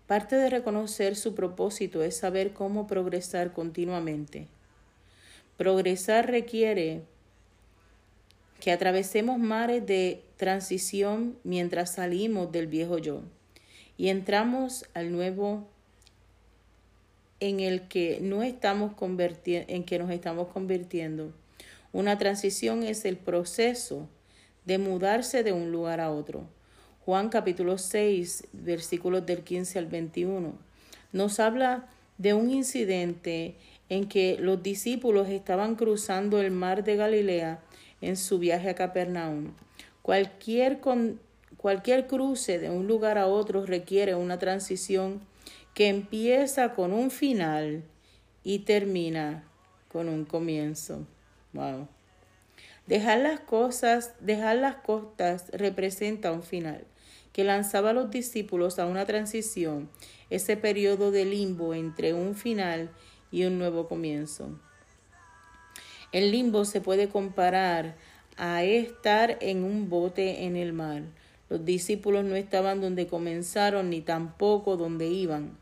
Parte 0.07 0.37
de 0.37 0.49
reconocer 0.49 1.17
su 1.17 1.35
propósito 1.35 2.01
es 2.03 2.15
saber 2.15 2.53
cómo 2.53 2.87
progresar 2.87 3.51
continuamente. 3.51 4.47
Progresar 5.57 6.31
requiere 6.31 7.01
que 8.61 8.71
atravesemos 8.71 9.37
mares 9.37 9.85
de 9.85 10.23
transición 10.37 11.37
mientras 11.43 11.95
salimos 11.95 12.49
del 12.53 12.67
viejo 12.67 12.97
yo 12.97 13.23
y 13.97 14.09
entramos 14.09 14.85
al 14.93 15.11
nuevo 15.11 15.67
en 17.39 17.59
el 17.59 17.87
que 17.87 18.19
no 18.21 18.43
estamos 18.43 18.93
en 19.47 19.83
que 19.83 19.99
nos 19.99 20.11
estamos 20.11 20.47
convirtiendo. 20.47 21.33
Una 21.93 22.17
transición 22.17 22.83
es 22.83 23.05
el 23.05 23.17
proceso 23.17 24.07
de 24.65 24.77
mudarse 24.77 25.43
de 25.43 25.53
un 25.53 25.71
lugar 25.71 25.99
a 25.99 26.11
otro. 26.11 26.45
Juan 27.05 27.29
capítulo 27.29 27.77
6, 27.77 28.47
versículos 28.51 29.25
del 29.25 29.43
15 29.43 29.79
al 29.79 29.85
21, 29.85 30.53
nos 31.13 31.39
habla 31.39 31.87
de 32.17 32.33
un 32.33 32.49
incidente 32.49 33.55
en 33.89 34.09
que 34.09 34.37
los 34.39 34.61
discípulos 34.61 35.29
estaban 35.29 35.75
cruzando 35.75 36.41
el 36.41 36.51
mar 36.51 36.83
de 36.83 36.97
Galilea 36.97 37.61
en 38.01 38.17
su 38.17 38.39
viaje 38.39 38.69
a 38.69 38.75
Capernaum. 38.75 39.53
Cualquier, 40.01 40.81
cualquier 41.55 42.07
cruce 42.07 42.59
de 42.59 42.69
un 42.69 42.87
lugar 42.87 43.17
a 43.17 43.27
otro 43.27 43.65
requiere 43.65 44.15
una 44.15 44.37
transición 44.37 45.21
que 45.73 45.87
empieza 45.87 46.73
con 46.73 46.91
un 46.91 47.11
final 47.11 47.83
y 48.43 48.59
termina 48.59 49.43
con 49.87 50.09
un 50.09 50.25
comienzo. 50.25 51.05
Wow. 51.53 51.87
Dejar 52.87 53.19
las 53.19 53.39
cosas, 53.41 54.13
dejar 54.19 54.57
las 54.57 54.77
costas 54.77 55.49
representa 55.51 56.31
un 56.31 56.43
final 56.43 56.85
que 57.33 57.43
lanzaba 57.43 57.91
a 57.91 57.93
los 57.93 58.09
discípulos 58.09 58.79
a 58.79 58.87
una 58.87 59.05
transición, 59.05 59.89
ese 60.29 60.57
periodo 60.57 61.11
de 61.11 61.25
limbo 61.25 61.73
entre 61.73 62.13
un 62.13 62.33
final 62.33 62.89
y 63.31 63.45
un 63.45 63.59
nuevo 63.59 63.87
comienzo. 63.87 64.57
El 66.11 66.31
limbo 66.31 66.65
se 66.65 66.81
puede 66.81 67.09
comparar 67.09 67.95
a 68.37 68.63
estar 68.63 69.37
en 69.41 69.63
un 69.63 69.89
bote 69.89 70.45
en 70.45 70.55
el 70.55 70.73
mar. 70.73 71.03
Los 71.49 71.63
discípulos 71.65 72.25
no 72.25 72.35
estaban 72.35 72.81
donde 72.81 73.07
comenzaron 73.07 73.89
ni 73.89 74.01
tampoco 74.01 74.77
donde 74.77 75.07
iban. 75.07 75.57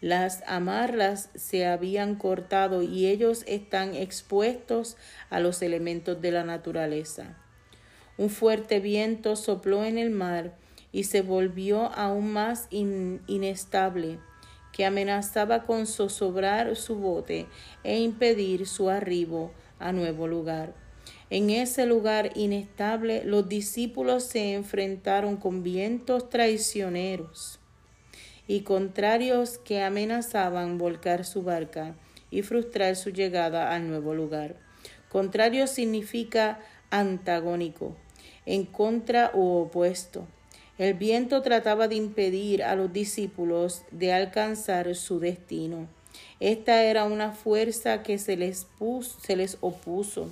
Las 0.00 0.42
amarras 0.46 1.30
se 1.34 1.66
habían 1.66 2.16
cortado 2.16 2.82
y 2.82 3.06
ellos 3.06 3.44
están 3.46 3.94
expuestos 3.94 4.96
a 5.30 5.40
los 5.40 5.62
elementos 5.62 6.20
de 6.20 6.30
la 6.32 6.44
naturaleza. 6.44 7.36
Un 8.18 8.30
fuerte 8.30 8.80
viento 8.80 9.36
sopló 9.36 9.84
en 9.84 9.98
el 9.98 10.10
mar 10.10 10.54
y 10.92 11.04
se 11.04 11.22
volvió 11.22 11.92
aún 11.94 12.32
más 12.32 12.68
inestable, 12.70 14.18
que 14.72 14.84
amenazaba 14.84 15.64
con 15.64 15.86
zozobrar 15.86 16.76
su 16.76 16.96
bote 16.96 17.46
e 17.82 17.98
impedir 17.98 18.66
su 18.66 18.90
arribo 18.90 19.52
a 19.78 19.92
nuevo 19.92 20.26
lugar. 20.26 20.85
En 21.28 21.50
ese 21.50 21.86
lugar 21.86 22.30
inestable 22.36 23.24
los 23.24 23.48
discípulos 23.48 24.22
se 24.24 24.54
enfrentaron 24.54 25.36
con 25.36 25.64
vientos 25.64 26.30
traicioneros 26.30 27.58
y 28.46 28.60
contrarios 28.60 29.58
que 29.58 29.82
amenazaban 29.82 30.78
volcar 30.78 31.24
su 31.24 31.42
barca 31.42 31.96
y 32.30 32.42
frustrar 32.42 32.94
su 32.94 33.10
llegada 33.10 33.74
al 33.74 33.88
nuevo 33.88 34.14
lugar. 34.14 34.54
Contrario 35.08 35.66
significa 35.66 36.60
antagónico, 36.90 37.96
en 38.44 38.64
contra 38.64 39.32
u 39.34 39.62
opuesto. 39.62 40.28
El 40.78 40.94
viento 40.94 41.42
trataba 41.42 41.88
de 41.88 41.96
impedir 41.96 42.62
a 42.62 42.76
los 42.76 42.92
discípulos 42.92 43.82
de 43.90 44.12
alcanzar 44.12 44.94
su 44.94 45.18
destino. 45.18 45.88
Esta 46.38 46.84
era 46.84 47.04
una 47.04 47.32
fuerza 47.32 48.02
que 48.02 48.18
se 48.18 48.36
les, 48.36 48.66
se 49.26 49.36
les 49.36 49.58
opuso. 49.60 50.30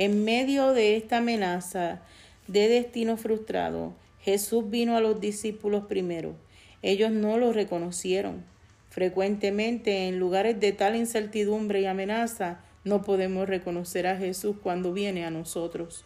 En 0.00 0.22
medio 0.24 0.74
de 0.74 0.96
esta 0.96 1.16
amenaza 1.16 2.02
de 2.46 2.68
destino 2.68 3.16
frustrado, 3.16 3.94
Jesús 4.20 4.70
vino 4.70 4.96
a 4.96 5.00
los 5.00 5.20
discípulos 5.20 5.86
primero. 5.88 6.36
Ellos 6.82 7.10
no 7.10 7.36
lo 7.36 7.52
reconocieron. 7.52 8.44
Frecuentemente 8.90 10.06
en 10.06 10.20
lugares 10.20 10.60
de 10.60 10.70
tal 10.70 10.94
incertidumbre 10.94 11.80
y 11.80 11.86
amenaza, 11.86 12.60
No 12.84 13.02
podemos 13.02 13.48
reconocer 13.48 14.06
a 14.06 14.16
Jesús 14.16 14.54
cuando 14.62 14.92
viene 14.92 15.24
a 15.24 15.32
nosotros. 15.32 16.04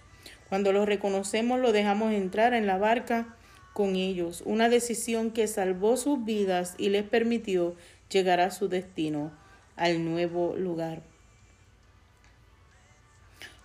Cuando 0.48 0.72
lo 0.72 0.86
reconocemos, 0.86 1.60
lo 1.60 1.70
dejamos 1.70 2.14
entrar 2.14 2.54
en 2.54 2.66
la 2.66 2.78
barca 2.78 3.36
con 3.74 3.96
ellos, 3.96 4.42
una 4.46 4.70
decisión 4.70 5.32
que 5.32 5.46
salvó 5.46 5.98
sus 5.98 6.24
vidas 6.24 6.76
y 6.78 6.88
les 6.88 7.02
permitió 7.02 7.76
llegar 8.10 8.40
a 8.40 8.52
su 8.52 8.70
destino, 8.70 9.32
al 9.76 10.02
nuevo 10.02 10.56
lugar. 10.56 11.11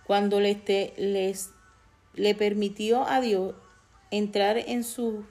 Cuando 0.08 0.40
les, 0.40 1.50
le 2.14 2.34
permitió 2.34 3.06
a 3.06 3.20
Dios 3.20 3.54
entrar 4.10 4.56
en 4.56 4.82
su 4.82 5.26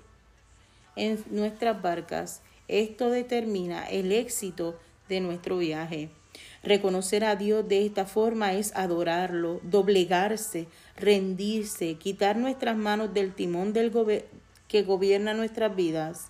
en 0.96 1.24
nuestras 1.32 1.82
barcas, 1.82 2.44
esto 2.68 3.10
determina 3.10 3.88
el 3.88 4.12
éxito 4.12 4.78
de 5.10 5.20
nuestro 5.20 5.58
viaje. 5.58 6.10
Reconocer 6.62 7.26
a 7.26 7.36
Dios 7.36 7.68
de 7.68 7.88
esta 7.88 8.06
forma 8.06 8.54
es 8.54 8.72
adorarlo, 8.76 9.62
doblegarse, 9.64 10.68
rendirse, 10.96 11.96
quitar 11.96 12.38
nuestras 12.38 12.78
manos 12.78 13.16
del 13.16 13.34
timón 13.34 13.74
del 13.74 13.92
que 14.68 14.84
gobierna 14.84 15.34
nuestras 15.34 15.76
vidas. 15.76 16.28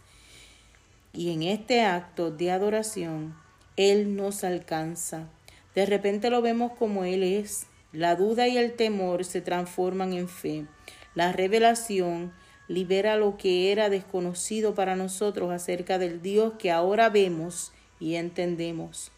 Y 1.11 1.33
en 1.33 1.43
este 1.43 1.81
acto 1.81 2.31
de 2.31 2.51
adoración, 2.51 3.35
Él 3.75 4.15
nos 4.15 4.45
alcanza. 4.45 5.27
De 5.75 5.85
repente 5.85 6.29
lo 6.29 6.41
vemos 6.41 6.71
como 6.79 7.03
Él 7.03 7.23
es. 7.23 7.67
La 7.97 8.15
duda 8.15 8.47
y 8.47 8.59
el 8.59 8.73
temor 8.73 9.25
se 9.25 9.41
transforman 9.41 10.13
en 10.13 10.29
fe. 10.29 10.67
La 11.15 11.31
revelación 11.31 12.31
libera 12.67 13.17
lo 13.17 13.37
que 13.37 13.71
era 13.71 13.89
desconocido 13.89 14.75
para 14.75 14.95
nosotros 14.95 15.51
acerca 15.51 15.97
del 15.97 16.21
Dios 16.21 16.53
que 16.59 16.69
ahora 16.69 17.09
vemos 17.09 17.71
y 17.99 18.13
entendemos. 18.13 19.11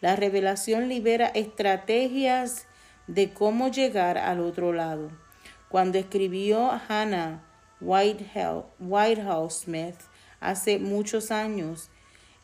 La 0.00 0.14
revelación 0.14 0.88
libera 0.88 1.26
estrategias 1.34 2.66
de 3.08 3.32
cómo 3.32 3.72
llegar 3.72 4.18
al 4.18 4.38
otro 4.38 4.72
lado. 4.72 5.10
Cuando 5.68 5.98
escribió 5.98 6.70
Hannah 6.88 7.42
Whitehouse 7.80 9.62
Smith 9.64 9.96
hace 10.38 10.78
muchos 10.78 11.32
años 11.32 11.90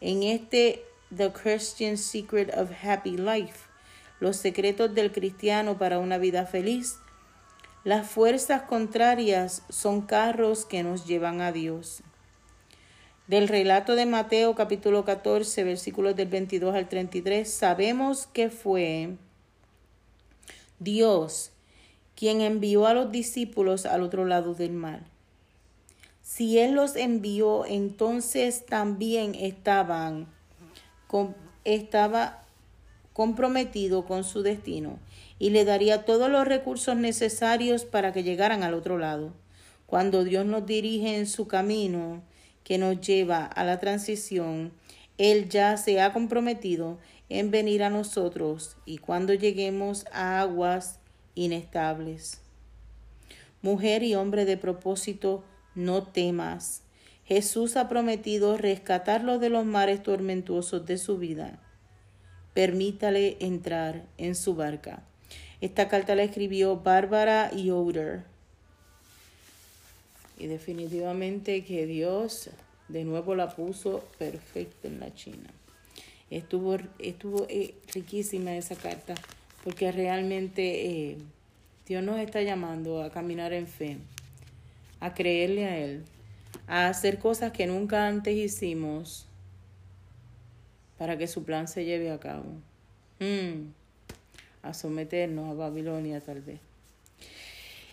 en 0.01 0.25
este 0.25 0.83
The 1.17 1.31
Christian 1.31 1.97
Secret 1.97 2.53
of 2.59 2.73
Happy 2.83 3.17
Life, 3.17 3.68
los 4.21 4.37
secretos 4.37 4.95
del 4.95 5.13
cristiano 5.13 5.79
para 5.79 5.99
una 5.99 6.19
vida 6.19 6.47
feliz, 6.47 6.99
las 7.85 8.11
fuerzas 8.11 8.63
contrarias 8.63 9.63
son 9.69 10.03
carros 10.03 10.65
que 10.65 10.83
nos 10.83 11.07
llevan 11.07 11.41
a 11.41 11.53
Dios. 11.53 12.03
Del 13.29 13.47
relato 13.47 13.95
de 13.95 14.07
Mateo 14.07 14.55
capítulo 14.55 15.05
14 15.05 15.63
versículos 15.63 16.17
del 16.17 16.29
22 16.29 16.75
al 16.75 16.89
33 16.89 17.51
sabemos 17.51 18.27
que 18.27 18.51
fue 18.51 19.17
Dios 20.79 21.53
quien 22.17 22.41
envió 22.41 22.87
a 22.87 22.95
los 22.95 23.13
discípulos 23.13 23.87
al 23.87 24.03
otro 24.03 24.25
lado 24.25 24.55
del 24.55 24.73
mar. 24.73 25.03
Si 26.21 26.59
Él 26.59 26.73
los 26.73 26.97
envió, 26.97 27.65
entonces 27.65 28.67
también 28.67 29.37
estaban, 29.37 30.27
estaba 31.65 32.43
comprometido 33.19 34.05
con 34.05 34.23
su 34.23 34.43
destino 34.43 35.01
y 35.41 35.51
le 35.51 35.65
daría 35.65 36.05
todos 36.05 36.31
los 36.31 36.47
recursos 36.47 36.95
necesarios 36.95 37.85
para 37.85 38.13
que 38.13 38.23
llegaran 38.23 38.63
al 38.63 38.75
otro 38.75 38.97
lado. 38.97 39.33
Cuando 39.87 40.23
Dios 40.23 40.47
nos 40.47 40.67
dirige 40.67 41.17
en 41.17 41.27
su 41.27 41.49
camino 41.49 42.23
que 42.63 42.79
nos 42.79 43.01
lleva 43.01 43.45
a 43.45 43.65
la 43.65 43.81
transición, 43.81 44.73
Él 45.17 45.49
ya 45.49 45.77
se 45.79 46.01
ha 46.01 46.13
comprometido 46.13 47.01
en 47.29 47.51
venir 47.51 47.83
a 47.83 47.91
nosotros 47.91 48.77
y 48.87 48.99
cuando 48.99 49.35
lleguemos 49.35 50.07
a 50.13 50.41
aguas 50.41 51.01
inestables. 51.35 52.41
Mujer 53.63 54.05
y 54.05 54.15
hombre 54.15 54.45
de 54.45 54.57
propósito, 54.57 55.43
no 55.75 56.05
temas. 56.05 56.83
Jesús 57.25 57.77
ha 57.77 57.89
prometido 57.89 58.57
rescatarlo 58.57 59.41
de 59.41 59.49
los 59.49 59.65
mares 59.65 60.05
tormentuosos 60.05 60.87
de 60.87 60.99
su 60.99 61.19
vida. 61.19 61.59
Permítale 62.59 63.37
entrar 63.39 64.05
en 64.17 64.35
su 64.35 64.57
barca. 64.57 65.05
Esta 65.61 65.87
carta 65.87 66.17
la 66.17 66.25
escribió 66.25 66.75
Bárbara 66.75 67.53
Yoder. 67.55 68.25
Y 70.37 70.49
definitivamente 70.49 71.63
que 71.63 71.87
Dios 71.87 72.51
de 72.89 73.05
nuevo 73.05 73.37
la 73.37 73.55
puso 73.55 74.03
perfecta 74.19 74.89
en 74.89 74.99
la 74.99 75.15
China. 75.15 75.49
Estuvo, 76.31 76.79
estuvo 76.99 77.47
eh, 77.49 77.77
riquísima 77.95 78.57
esa 78.57 78.75
carta 78.75 79.15
porque 79.63 79.93
realmente 79.93 81.13
eh, 81.13 81.19
Dios 81.87 82.03
nos 82.03 82.19
está 82.19 82.43
llamando 82.43 83.05
a 83.05 83.13
caminar 83.13 83.53
en 83.53 83.69
fe, 83.69 83.99
a 84.99 85.15
creerle 85.15 85.65
a 85.65 85.79
Él, 85.79 86.03
a 86.67 86.89
hacer 86.89 87.21
cosas 87.21 87.53
que 87.53 87.69
nunca 87.69 88.09
antes 88.09 88.35
hicimos 88.35 89.29
para 90.99 91.17
que 91.17 91.27
su 91.27 91.45
plan 91.45 91.69
se 91.69 91.85
lleve 91.85 92.11
a 92.11 92.21
cabo. 92.21 92.53
Mm 93.21 93.79
a 94.63 94.75
someternos 94.75 95.51
a 95.51 95.55
Babilonia 95.55 96.21
tal 96.21 96.41
vez. 96.41 96.61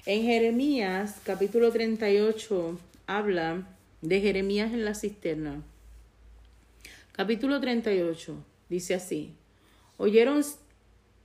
En 0.05 0.23
Jeremías 0.23 1.21
capítulo 1.23 1.71
38 1.71 2.79
habla 3.07 3.67
de 4.01 4.21
Jeremías 4.21 4.73
en 4.73 4.85
la 4.85 4.93
cisterna. 4.93 5.63
Capítulo 7.11 7.59
38 7.59 8.35
dice 8.69 8.93
así, 8.93 9.33
oyeron, 9.97 10.43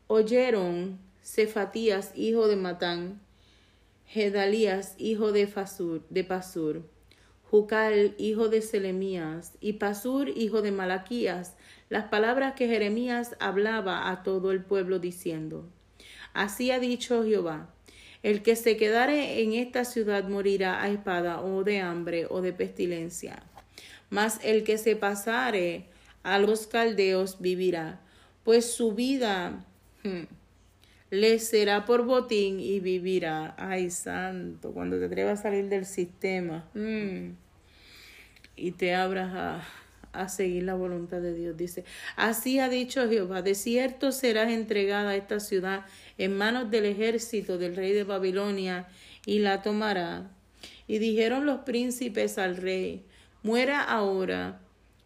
oyeron 0.07 0.99
Cefatías, 1.23 2.13
hijo 2.15 2.49
de 2.49 2.57
Matán, 2.57 3.21
Gedalías, 4.07 4.95
hijo 4.99 5.33
de 5.33 5.47
Pasur, 5.47 6.83
Jucal, 7.51 8.15
hijo 8.17 8.49
de 8.49 8.63
Selemías, 8.63 9.55
y 9.61 9.73
Pasur, 9.73 10.29
hijo 10.29 10.63
de 10.63 10.71
Malaquías, 10.71 11.57
las 11.89 12.05
palabras 12.05 12.55
que 12.55 12.69
Jeremías 12.69 13.35
hablaba 13.41 14.09
a 14.09 14.23
todo 14.23 14.53
el 14.53 14.63
pueblo 14.63 15.01
diciendo, 15.01 15.69
Así 16.33 16.71
ha 16.71 16.79
dicho 16.79 17.25
Jehová, 17.25 17.69
el 18.23 18.43
que 18.43 18.55
se 18.55 18.77
quedare 18.77 19.43
en 19.43 19.55
esta 19.55 19.85
ciudad 19.85 20.29
morirá 20.29 20.81
a 20.81 20.91
espada 20.91 21.43
o 21.43 21.65
de 21.65 21.81
hambre 21.81 22.27
o 22.31 22.41
de 22.41 22.53
pestilencia, 22.53 23.43
mas 24.11 24.39
el 24.45 24.63
que 24.63 24.79
se 24.79 24.95
pasare 24.95 25.87
a 26.23 26.39
los 26.39 26.69
caldeos 26.69 27.41
vivirá, 27.41 27.99
pues 28.45 28.73
su 28.73 28.93
vida 28.93 29.65
hmm, 30.05 30.23
le 31.11 31.39
será 31.39 31.85
por 31.85 32.05
botín 32.05 32.61
y 32.61 32.81
vivirá. 32.81 33.55
Ay, 33.59 33.91
santo, 33.91 34.73
cuando 34.73 34.99
te 34.99 35.07
atrevas 35.07 35.41
a 35.41 35.43
salir 35.43 35.69
del 35.69 35.85
sistema 35.85 36.69
hmm, 36.75 37.31
y 38.57 38.73
te 38.73 38.95
abras 38.95 39.33
a 39.35 39.65
a 40.13 40.29
seguir 40.29 40.65
la 40.65 40.75
voluntad 40.75 41.21
de 41.21 41.35
Dios. 41.35 41.57
Dice, 41.57 41.85
así 42.17 42.59
ha 42.59 42.69
dicho 42.69 43.09
Jehová, 43.09 43.43
de 43.43 43.55
cierto 43.55 44.13
serás 44.13 44.51
entregada 44.51 45.17
esta 45.17 45.41
ciudad 45.41 45.87
en 46.19 46.37
manos 46.37 46.71
del 46.71 46.87
ejército 46.87 47.59
del 47.59 47.77
rey 47.77 47.93
de 47.93 48.05
Babilonia 48.05 48.89
y 49.27 49.41
la 49.41 49.63
tomará. 49.63 50.31
Y 50.87 50.99
dijeron 50.99 51.47
los 51.47 51.61
príncipes 51.61 52.39
al 52.39 52.57
rey, 52.57 53.05
muera 53.43 53.83
ahora 53.83 54.61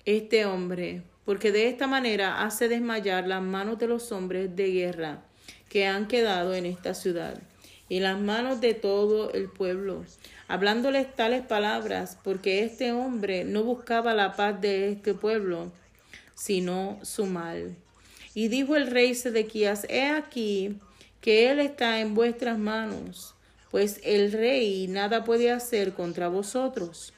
este 0.04 0.46
hombre, 0.46 1.02
porque 1.24 1.52
de 1.52 1.68
esta 1.68 1.86
manera 1.86 2.42
hace 2.42 2.68
desmayar 2.68 3.26
las 3.26 3.42
manos 3.42 3.78
de 3.78 3.88
los 3.88 4.10
hombres 4.12 4.54
de 4.56 4.70
guerra 4.72 5.24
que 5.74 5.86
han 5.86 6.06
quedado 6.06 6.54
en 6.54 6.66
esta 6.66 6.94
ciudad 6.94 7.36
y 7.88 7.98
las 7.98 8.20
manos 8.20 8.60
de 8.60 8.74
todo 8.74 9.32
el 9.32 9.48
pueblo 9.48 10.04
hablándoles 10.46 11.12
tales 11.16 11.44
palabras, 11.44 12.16
porque 12.22 12.62
este 12.62 12.92
hombre 12.92 13.42
no 13.42 13.64
buscaba 13.64 14.14
la 14.14 14.36
paz 14.36 14.60
de 14.60 14.92
este 14.92 15.14
pueblo, 15.14 15.72
sino 16.36 17.00
su 17.02 17.26
mal. 17.26 17.74
Y 18.34 18.46
dijo 18.46 18.76
el 18.76 18.86
rey 18.88 19.16
Sedequías, 19.16 19.84
he 19.90 20.06
aquí 20.06 20.76
que 21.20 21.50
él 21.50 21.58
está 21.58 21.98
en 21.98 22.14
vuestras 22.14 22.56
manos, 22.56 23.34
pues 23.72 24.00
el 24.04 24.30
rey 24.30 24.86
nada 24.86 25.24
puede 25.24 25.50
hacer 25.50 25.92
contra 25.94 26.28
vosotros. 26.28 27.12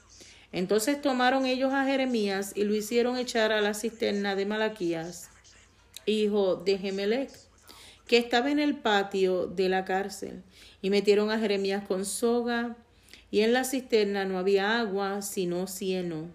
Entonces 0.50 1.02
tomaron 1.02 1.44
ellos 1.44 1.74
a 1.74 1.84
Jeremías 1.84 2.52
y 2.54 2.64
lo 2.64 2.74
hicieron 2.74 3.18
echar 3.18 3.52
a 3.52 3.60
la 3.60 3.74
cisterna 3.74 4.34
de 4.34 4.46
Malaquías, 4.46 5.28
hijo 6.06 6.56
de 6.56 6.78
Gemelec, 6.78 7.45
que 8.06 8.18
estaba 8.18 8.50
en 8.50 8.58
el 8.58 8.76
patio 8.76 9.46
de 9.46 9.68
la 9.68 9.84
cárcel, 9.84 10.42
y 10.82 10.90
metieron 10.90 11.30
a 11.30 11.38
Jeremías 11.38 11.84
con 11.86 12.04
soga 12.04 12.76
y 13.30 13.40
en 13.40 13.52
la 13.52 13.64
cisterna 13.64 14.24
no 14.24 14.38
había 14.38 14.78
agua 14.78 15.22
sino 15.22 15.66
cieno, 15.66 16.28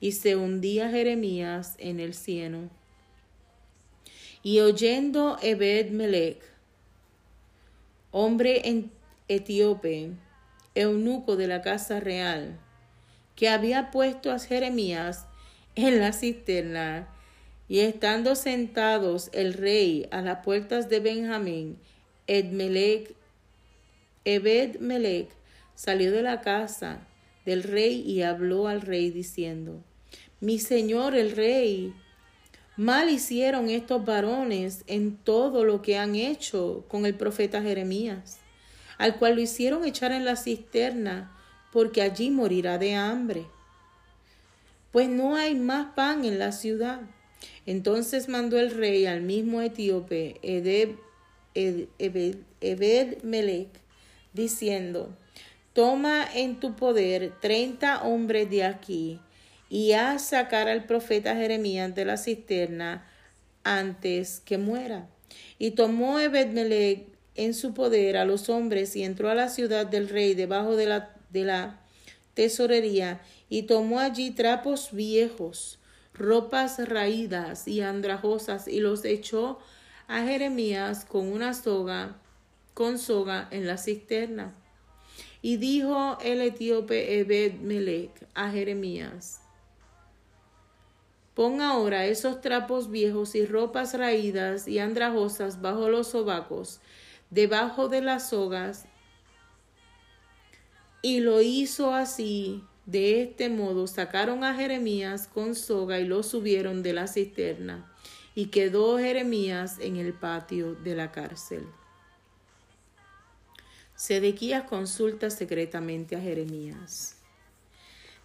y 0.00 0.12
se 0.12 0.36
hundía 0.36 0.90
Jeremías 0.90 1.74
en 1.78 2.00
el 2.00 2.14
cieno. 2.14 2.70
Y 4.42 4.60
oyendo 4.60 5.38
Ebed 5.42 5.90
Melech, 5.90 6.40
hombre 8.10 8.68
en 8.68 8.92
etíope, 9.28 10.12
eunuco 10.74 11.36
de 11.36 11.46
la 11.46 11.62
casa 11.62 12.00
real, 12.00 12.58
que 13.34 13.48
había 13.48 13.90
puesto 13.90 14.30
a 14.30 14.38
Jeremías 14.38 15.26
en 15.74 15.98
la 15.98 16.12
cisterna, 16.12 17.08
Y 17.68 17.80
estando 17.80 18.34
sentados 18.34 19.30
el 19.32 19.54
rey 19.54 20.06
a 20.10 20.20
las 20.20 20.44
puertas 20.44 20.88
de 20.88 21.00
Benjamín, 21.00 21.78
Edmelech, 22.26 23.14
Ebed-Melech 24.24 25.28
salió 25.74 26.12
de 26.12 26.22
la 26.22 26.40
casa 26.40 27.00
del 27.44 27.62
rey 27.62 28.00
y 28.00 28.22
habló 28.22 28.68
al 28.68 28.80
rey 28.80 29.10
diciendo, 29.10 29.82
Mi 30.40 30.58
señor 30.58 31.14
el 31.14 31.32
rey, 31.32 31.94
mal 32.76 33.10
hicieron 33.10 33.70
estos 33.70 34.04
varones 34.04 34.84
en 34.86 35.16
todo 35.16 35.64
lo 35.64 35.82
que 35.82 35.98
han 35.98 36.14
hecho 36.14 36.84
con 36.88 37.06
el 37.06 37.14
profeta 37.14 37.62
Jeremías, 37.62 38.38
al 38.98 39.18
cual 39.18 39.36
lo 39.36 39.40
hicieron 39.42 39.84
echar 39.84 40.12
en 40.12 40.24
la 40.24 40.36
cisterna, 40.36 41.36
porque 41.72 42.02
allí 42.02 42.30
morirá 42.30 42.78
de 42.78 42.94
hambre. 42.94 43.46
Pues 44.92 45.08
no 45.08 45.34
hay 45.36 45.54
más 45.54 45.94
pan 45.94 46.24
en 46.24 46.38
la 46.38 46.52
ciudad. 46.52 47.00
Entonces 47.66 48.28
mandó 48.28 48.58
el 48.58 48.70
rey 48.70 49.06
al 49.06 49.22
mismo 49.22 49.62
etíope, 49.62 50.36
Edeb, 50.42 50.96
Ed- 51.54 51.88
Ebed, 51.98 52.36
Ebed-Melech, 52.60 53.68
diciendo, 54.32 55.16
Toma 55.72 56.26
en 56.34 56.60
tu 56.60 56.76
poder 56.76 57.32
treinta 57.40 58.02
hombres 58.02 58.48
de 58.50 58.64
aquí 58.64 59.20
y 59.68 59.92
haz 59.92 60.28
sacar 60.28 60.68
al 60.68 60.84
profeta 60.84 61.34
Jeremías 61.34 61.94
de 61.94 62.04
la 62.04 62.16
cisterna 62.16 63.10
antes 63.64 64.40
que 64.44 64.58
muera. 64.58 65.08
Y 65.58 65.72
tomó 65.72 66.20
Ebed-Melech 66.20 67.06
en 67.34 67.54
su 67.54 67.74
poder 67.74 68.16
a 68.16 68.24
los 68.24 68.48
hombres 68.48 68.94
y 68.94 69.02
entró 69.02 69.30
a 69.30 69.34
la 69.34 69.48
ciudad 69.48 69.86
del 69.86 70.08
rey 70.08 70.34
debajo 70.34 70.76
de 70.76 70.86
la, 70.86 71.16
de 71.30 71.44
la 71.44 71.80
tesorería 72.34 73.20
y 73.48 73.62
tomó 73.62 73.98
allí 73.98 74.30
trapos 74.30 74.90
viejos, 74.92 75.78
ropas 76.14 76.78
raídas 76.88 77.68
y 77.68 77.82
andrajosas 77.82 78.68
y 78.68 78.80
los 78.80 79.04
echó 79.04 79.58
a 80.06 80.22
Jeremías 80.22 81.04
con 81.04 81.32
una 81.32 81.54
soga, 81.54 82.16
con 82.72 82.98
soga 82.98 83.48
en 83.50 83.66
la 83.66 83.78
cisterna. 83.78 84.54
Y 85.42 85.58
dijo 85.58 86.18
el 86.22 86.40
etíope 86.40 87.20
Ebed-Melech 87.20 88.26
a 88.34 88.50
Jeremías, 88.50 89.40
Pon 91.34 91.60
ahora 91.60 92.06
esos 92.06 92.40
trapos 92.40 92.90
viejos 92.90 93.34
y 93.34 93.44
ropas 93.44 93.98
raídas 93.98 94.68
y 94.68 94.78
andrajosas 94.78 95.60
bajo 95.60 95.88
los 95.88 96.08
sobacos, 96.08 96.80
debajo 97.30 97.88
de 97.88 98.02
las 98.02 98.28
sogas. 98.28 98.86
Y 101.02 101.20
lo 101.20 101.42
hizo 101.42 101.92
así. 101.92 102.62
De 102.86 103.22
este 103.22 103.48
modo 103.48 103.86
sacaron 103.86 104.44
a 104.44 104.54
Jeremías 104.54 105.26
con 105.26 105.54
soga 105.54 106.00
y 106.00 106.06
lo 106.06 106.22
subieron 106.22 106.82
de 106.82 106.92
la 106.92 107.06
cisterna. 107.06 107.90
Y 108.34 108.46
quedó 108.46 108.98
Jeremías 108.98 109.78
en 109.80 109.96
el 109.96 110.12
patio 110.12 110.74
de 110.74 110.94
la 110.94 111.12
cárcel. 111.12 111.66
Sedequías 113.94 114.64
consulta 114.64 115.30
secretamente 115.30 116.16
a 116.16 116.20
Jeremías. 116.20 117.16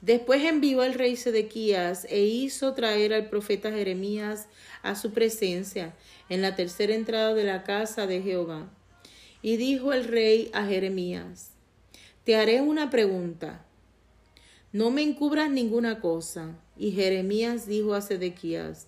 Después 0.01 0.43
envió 0.43 0.83
el 0.83 0.93
rey 0.93 1.15
Sedequías 1.15 2.05
e 2.09 2.21
hizo 2.21 2.73
traer 2.73 3.13
al 3.13 3.29
profeta 3.29 3.71
Jeremías 3.71 4.47
a 4.81 4.95
su 4.95 5.11
presencia 5.11 5.93
en 6.29 6.41
la 6.41 6.55
tercera 6.55 6.95
entrada 6.95 7.33
de 7.33 7.43
la 7.43 7.63
casa 7.63 8.07
de 8.07 8.21
Jehová. 8.21 8.69
Y 9.41 9.57
dijo 9.57 9.93
el 9.93 10.05
rey 10.05 10.49
a 10.53 10.65
Jeremías, 10.65 11.51
Te 12.23 12.35
haré 12.35 12.61
una 12.61 12.89
pregunta. 12.89 13.65
No 14.71 14.91
me 14.91 15.01
encubras 15.01 15.49
ninguna 15.49 15.99
cosa. 15.99 16.55
Y 16.77 16.91
Jeremías 16.91 17.65
dijo 17.65 17.95
a 17.95 18.01
Sedequías, 18.01 18.87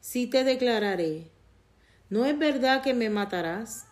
Sí 0.00 0.26
te 0.26 0.42
declararé. 0.42 1.28
¿No 2.08 2.24
es 2.26 2.36
verdad 2.36 2.82
que 2.82 2.94
me 2.94 3.10
matarás? 3.10 3.86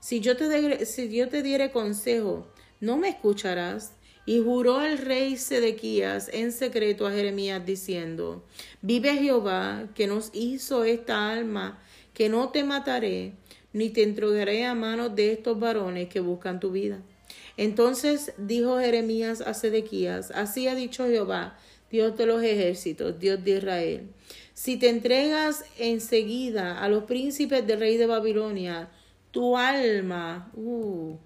Si 0.00 0.20
yo 0.20 0.36
te, 0.36 0.84
si 0.84 1.14
yo 1.14 1.28
te 1.28 1.42
diere 1.42 1.70
consejo, 1.70 2.48
¿no 2.80 2.96
me 2.96 3.08
escucharás? 3.08 3.92
Y 4.26 4.40
juró 4.42 4.80
el 4.80 4.98
rey 4.98 5.36
Sedequías 5.36 6.28
en 6.32 6.50
secreto 6.50 7.06
a 7.06 7.12
Jeremías 7.12 7.64
diciendo, 7.64 8.44
Vive 8.82 9.14
Jehová, 9.16 9.88
que 9.94 10.08
nos 10.08 10.30
hizo 10.32 10.84
esta 10.84 11.30
alma, 11.30 11.78
que 12.14 12.28
no 12.28 12.48
te 12.48 12.64
mataré, 12.64 13.34
ni 13.72 13.90
te 13.90 14.02
entregaré 14.02 14.64
a 14.64 14.74
manos 14.74 15.14
de 15.14 15.32
estos 15.32 15.60
varones 15.60 16.08
que 16.08 16.20
buscan 16.20 16.58
tu 16.58 16.72
vida. 16.72 17.00
Entonces 17.56 18.32
dijo 18.36 18.78
Jeremías 18.78 19.40
a 19.40 19.54
Sedequías, 19.54 20.30
Así 20.32 20.66
ha 20.68 20.74
dicho 20.74 21.06
Jehová, 21.06 21.56
Dios 21.90 22.16
de 22.16 22.26
los 22.26 22.42
ejércitos, 22.42 23.18
Dios 23.18 23.44
de 23.44 23.58
Israel. 23.58 24.08
Si 24.52 24.76
te 24.76 24.88
entregas 24.88 25.64
enseguida 25.78 26.80
a 26.80 26.88
los 26.88 27.04
príncipes 27.04 27.66
del 27.66 27.80
rey 27.80 27.96
de 27.96 28.06
Babilonia, 28.06 28.90
tu 29.30 29.56
alma, 29.56 30.50
uh, 30.54 31.16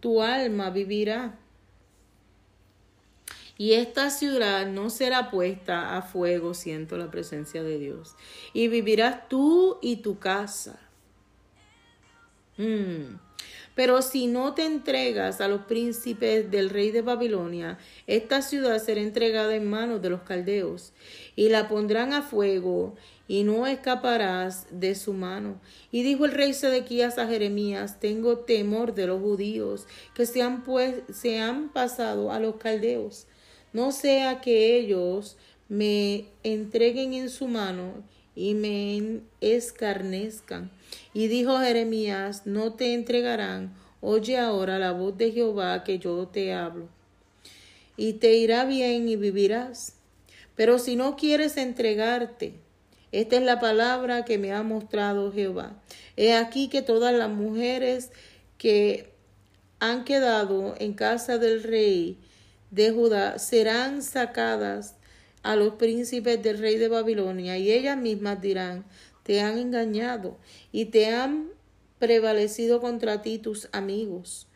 tu 0.00 0.22
alma 0.22 0.70
vivirá. 0.70 1.38
Y 3.56 3.72
esta 3.72 4.10
ciudad 4.10 4.68
no 4.68 4.88
será 4.88 5.30
puesta 5.30 5.96
a 5.96 6.02
fuego, 6.02 6.54
siento 6.54 6.96
la 6.96 7.10
presencia 7.10 7.64
de 7.64 7.78
Dios. 7.78 8.14
Y 8.52 8.68
vivirás 8.68 9.28
tú 9.28 9.78
y 9.82 9.96
tu 9.96 10.20
casa. 10.20 10.78
Mm. 12.56 13.27
Pero 13.78 14.02
si 14.02 14.26
no 14.26 14.54
te 14.54 14.64
entregas 14.64 15.40
a 15.40 15.46
los 15.46 15.60
príncipes 15.60 16.50
del 16.50 16.68
rey 16.68 16.90
de 16.90 17.00
Babilonia, 17.00 17.78
esta 18.08 18.42
ciudad 18.42 18.82
será 18.82 19.00
entregada 19.00 19.54
en 19.54 19.70
manos 19.70 20.02
de 20.02 20.10
los 20.10 20.22
caldeos, 20.22 20.92
y 21.36 21.48
la 21.48 21.68
pondrán 21.68 22.12
a 22.12 22.22
fuego, 22.22 22.96
y 23.28 23.44
no 23.44 23.68
escaparás 23.68 24.66
de 24.72 24.96
su 24.96 25.12
mano. 25.12 25.60
Y 25.92 26.02
dijo 26.02 26.24
el 26.24 26.32
rey 26.32 26.54
Sedequías 26.54 27.18
a 27.18 27.28
Jeremías, 27.28 28.00
tengo 28.00 28.38
temor 28.38 28.96
de 28.96 29.06
los 29.06 29.20
judíos 29.20 29.86
que 30.12 30.26
se 30.26 30.42
han, 30.42 30.64
pues, 30.64 30.96
se 31.12 31.38
han 31.38 31.68
pasado 31.68 32.32
a 32.32 32.40
los 32.40 32.56
caldeos, 32.56 33.28
no 33.72 33.92
sea 33.92 34.40
que 34.40 34.76
ellos 34.76 35.36
me 35.68 36.24
entreguen 36.42 37.14
en 37.14 37.30
su 37.30 37.46
mano 37.46 38.02
y 38.34 38.54
me 38.54 39.20
escarnezcan. 39.40 40.72
Y 41.14 41.28
dijo 41.28 41.58
Jeremías, 41.58 42.42
no 42.44 42.74
te 42.74 42.94
entregarán, 42.94 43.74
oye 44.00 44.38
ahora 44.38 44.78
la 44.78 44.92
voz 44.92 45.16
de 45.16 45.32
Jehová 45.32 45.84
que 45.84 45.98
yo 45.98 46.28
te 46.28 46.52
hablo. 46.52 46.88
Y 47.96 48.14
te 48.14 48.34
irá 48.34 48.64
bien 48.64 49.08
y 49.08 49.16
vivirás. 49.16 49.94
Pero 50.54 50.78
si 50.78 50.96
no 50.96 51.16
quieres 51.16 51.56
entregarte, 51.56 52.54
esta 53.10 53.36
es 53.36 53.42
la 53.42 53.58
palabra 53.58 54.24
que 54.24 54.38
me 54.38 54.52
ha 54.52 54.62
mostrado 54.62 55.32
Jehová. 55.32 55.80
He 56.16 56.34
aquí 56.34 56.68
que 56.68 56.82
todas 56.82 57.14
las 57.14 57.30
mujeres 57.30 58.10
que 58.58 59.12
han 59.80 60.04
quedado 60.04 60.74
en 60.78 60.92
casa 60.94 61.38
del 61.38 61.62
rey 61.62 62.18
de 62.70 62.90
Judá 62.90 63.38
serán 63.38 64.02
sacadas 64.02 64.96
a 65.42 65.56
los 65.56 65.74
príncipes 65.74 66.42
del 66.42 66.58
rey 66.58 66.76
de 66.76 66.88
Babilonia 66.88 67.56
y 67.56 67.72
ellas 67.72 67.96
mismas 67.96 68.40
dirán, 68.40 68.84
te 69.28 69.42
han 69.42 69.58
engañado 69.58 70.38
y 70.72 70.86
te 70.86 71.14
han 71.14 71.50
prevalecido 71.98 72.80
contra 72.80 73.20
ti 73.20 73.36
tus 73.36 73.68
amigos. 73.72 74.46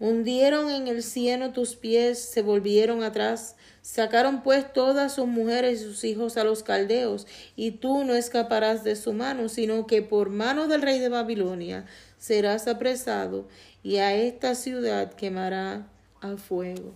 Hundieron 0.00 0.70
en 0.70 0.88
el 0.88 1.02
cieno 1.02 1.52
tus 1.52 1.76
pies, 1.76 2.18
se 2.18 2.40
volvieron 2.40 3.02
atrás, 3.02 3.56
sacaron 3.82 4.42
pues 4.42 4.72
todas 4.72 5.14
sus 5.14 5.26
mujeres 5.26 5.82
y 5.82 5.84
sus 5.84 6.02
hijos 6.04 6.38
a 6.38 6.44
los 6.44 6.62
caldeos, 6.62 7.26
y 7.56 7.72
tú 7.72 8.04
no 8.04 8.14
escaparás 8.14 8.84
de 8.84 8.96
su 8.96 9.12
mano, 9.12 9.50
sino 9.50 9.86
que 9.86 10.00
por 10.00 10.30
mano 10.30 10.66
del 10.66 10.80
rey 10.80 10.98
de 10.98 11.10
Babilonia 11.10 11.84
serás 12.16 12.68
apresado, 12.68 13.46
y 13.82 13.98
a 13.98 14.14
esta 14.14 14.54
ciudad 14.54 15.12
quemará 15.12 15.86
a 16.22 16.38
fuego. 16.38 16.94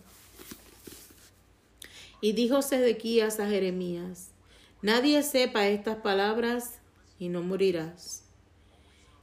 Y 2.22 2.32
dijo 2.32 2.62
Sedequías 2.62 3.40
a 3.40 3.46
Jeremías, 3.46 4.30
Nadie 4.87 5.25
sepa 5.25 5.66
estas 5.66 5.96
palabras 5.96 6.79
y 7.18 7.29
no 7.29 7.42
morirás. 7.42 8.22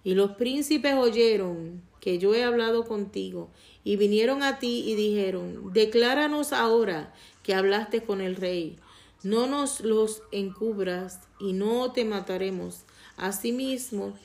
Y 0.03 0.13
los 0.13 0.31
príncipes 0.31 0.93
oyeron 0.95 1.81
que 2.01 2.19
yo 2.19 2.35
he 2.35 2.43
hablado 2.43 2.83
contigo 2.83 3.49
y 3.85 3.95
vinieron 3.95 4.43
a 4.43 4.59
ti 4.59 4.83
y 4.85 4.95
dijeron, 4.95 5.71
decláranos 5.71 6.51
ahora 6.51 7.13
que 7.43 7.55
hablaste 7.55 8.03
con 8.03 8.19
el 8.19 8.35
rey. 8.35 8.77
No 9.23 9.47
nos 9.47 9.79
los 9.79 10.23
encubras 10.33 11.21
y 11.39 11.53
no 11.53 11.93
te 11.93 12.03
mataremos. 12.03 12.81
Asimismo 13.15 14.17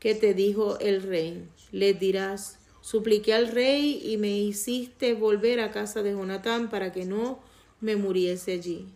que 0.00 0.16
te 0.16 0.34
dijo 0.34 0.76
el 0.80 1.04
rey, 1.04 1.46
les 1.70 2.00
dirás, 2.00 2.58
supliqué 2.80 3.32
al 3.32 3.46
rey 3.46 4.02
y 4.04 4.16
me 4.16 4.36
hiciste 4.36 5.14
volver 5.14 5.60
a 5.60 5.70
casa 5.70 6.02
de 6.02 6.10
Jonatán 6.10 6.68
para 6.68 6.90
que 6.90 7.04
no 7.04 7.38
me 7.80 7.94
muriese 7.94 8.54
allí. 8.54 8.88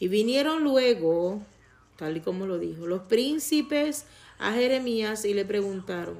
Y 0.00 0.08
vinieron 0.08 0.64
luego, 0.64 1.42
tal 1.96 2.16
y 2.16 2.20
como 2.20 2.46
lo 2.46 2.58
dijo, 2.58 2.86
los 2.86 3.02
príncipes 3.02 4.06
a 4.38 4.52
Jeremías 4.52 5.24
y 5.24 5.34
le 5.34 5.44
preguntaron. 5.44 6.18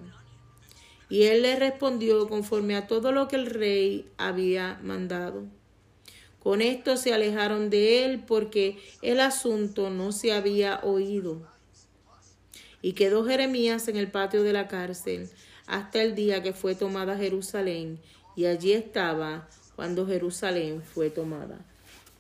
Y 1.08 1.24
él 1.24 1.42
le 1.42 1.56
respondió 1.56 2.28
conforme 2.28 2.76
a 2.76 2.86
todo 2.86 3.12
lo 3.12 3.28
que 3.28 3.36
el 3.36 3.46
rey 3.46 4.08
había 4.16 4.78
mandado. 4.82 5.44
Con 6.42 6.60
esto 6.60 6.96
se 6.96 7.14
alejaron 7.14 7.70
de 7.70 8.04
él 8.04 8.22
porque 8.26 8.78
el 9.02 9.20
asunto 9.20 9.90
no 9.90 10.12
se 10.12 10.32
había 10.32 10.80
oído. 10.82 11.42
Y 12.82 12.92
quedó 12.92 13.24
Jeremías 13.24 13.88
en 13.88 13.96
el 13.96 14.10
patio 14.10 14.42
de 14.42 14.52
la 14.52 14.68
cárcel 14.68 15.30
hasta 15.66 16.02
el 16.02 16.14
día 16.14 16.42
que 16.42 16.52
fue 16.52 16.74
tomada 16.74 17.16
Jerusalén, 17.16 17.98
y 18.36 18.46
allí 18.46 18.72
estaba 18.72 19.48
cuando 19.76 20.06
Jerusalén 20.06 20.82
fue 20.82 21.10
tomada. 21.10 21.64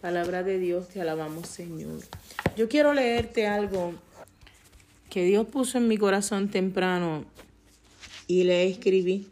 Palabra 0.04 0.42
de 0.42 0.58
Dios, 0.58 0.88
te 0.88 1.00
alabamos 1.00 1.48
Señor. 1.48 1.98
Yo 2.58 2.68
quiero 2.68 2.92
leerte 2.92 3.46
algo 3.46 3.94
que 5.08 5.24
Dios 5.24 5.46
puso 5.46 5.78
en 5.78 5.88
mi 5.88 5.96
corazón 5.96 6.50
temprano 6.50 7.24
y 8.26 8.44
le 8.44 8.66
escribí 8.66 9.30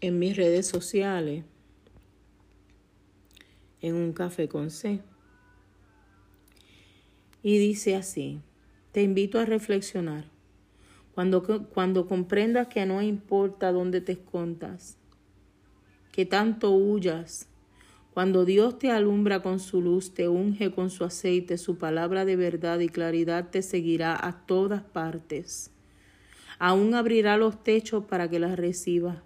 en 0.00 0.20
mis 0.20 0.36
redes 0.36 0.68
sociales 0.68 1.44
en 3.80 3.96
un 3.96 4.12
café 4.12 4.48
con 4.48 4.70
C. 4.70 5.00
Y 7.42 7.58
dice 7.58 7.96
así, 7.96 8.40
te 8.92 9.02
invito 9.02 9.40
a 9.40 9.44
reflexionar. 9.44 10.26
Cuando, 11.16 11.66
cuando 11.66 12.06
comprendas 12.06 12.68
que 12.68 12.86
no 12.86 13.02
importa 13.02 13.72
dónde 13.72 14.00
te 14.00 14.12
escondas, 14.12 14.97
que 16.18 16.26
tanto 16.26 16.72
huyas, 16.72 17.46
cuando 18.12 18.44
Dios 18.44 18.76
te 18.80 18.90
alumbra 18.90 19.40
con 19.40 19.60
su 19.60 19.80
luz, 19.80 20.14
te 20.14 20.26
unge 20.26 20.72
con 20.72 20.90
su 20.90 21.04
aceite, 21.04 21.58
su 21.58 21.78
palabra 21.78 22.24
de 22.24 22.34
verdad 22.34 22.80
y 22.80 22.88
claridad 22.88 23.50
te 23.50 23.62
seguirá 23.62 24.18
a 24.20 24.44
todas 24.44 24.82
partes. 24.82 25.70
Aún 26.58 26.96
abrirá 26.96 27.36
los 27.36 27.62
techos 27.62 28.06
para 28.06 28.28
que 28.28 28.40
las 28.40 28.56
recibas. 28.56 29.18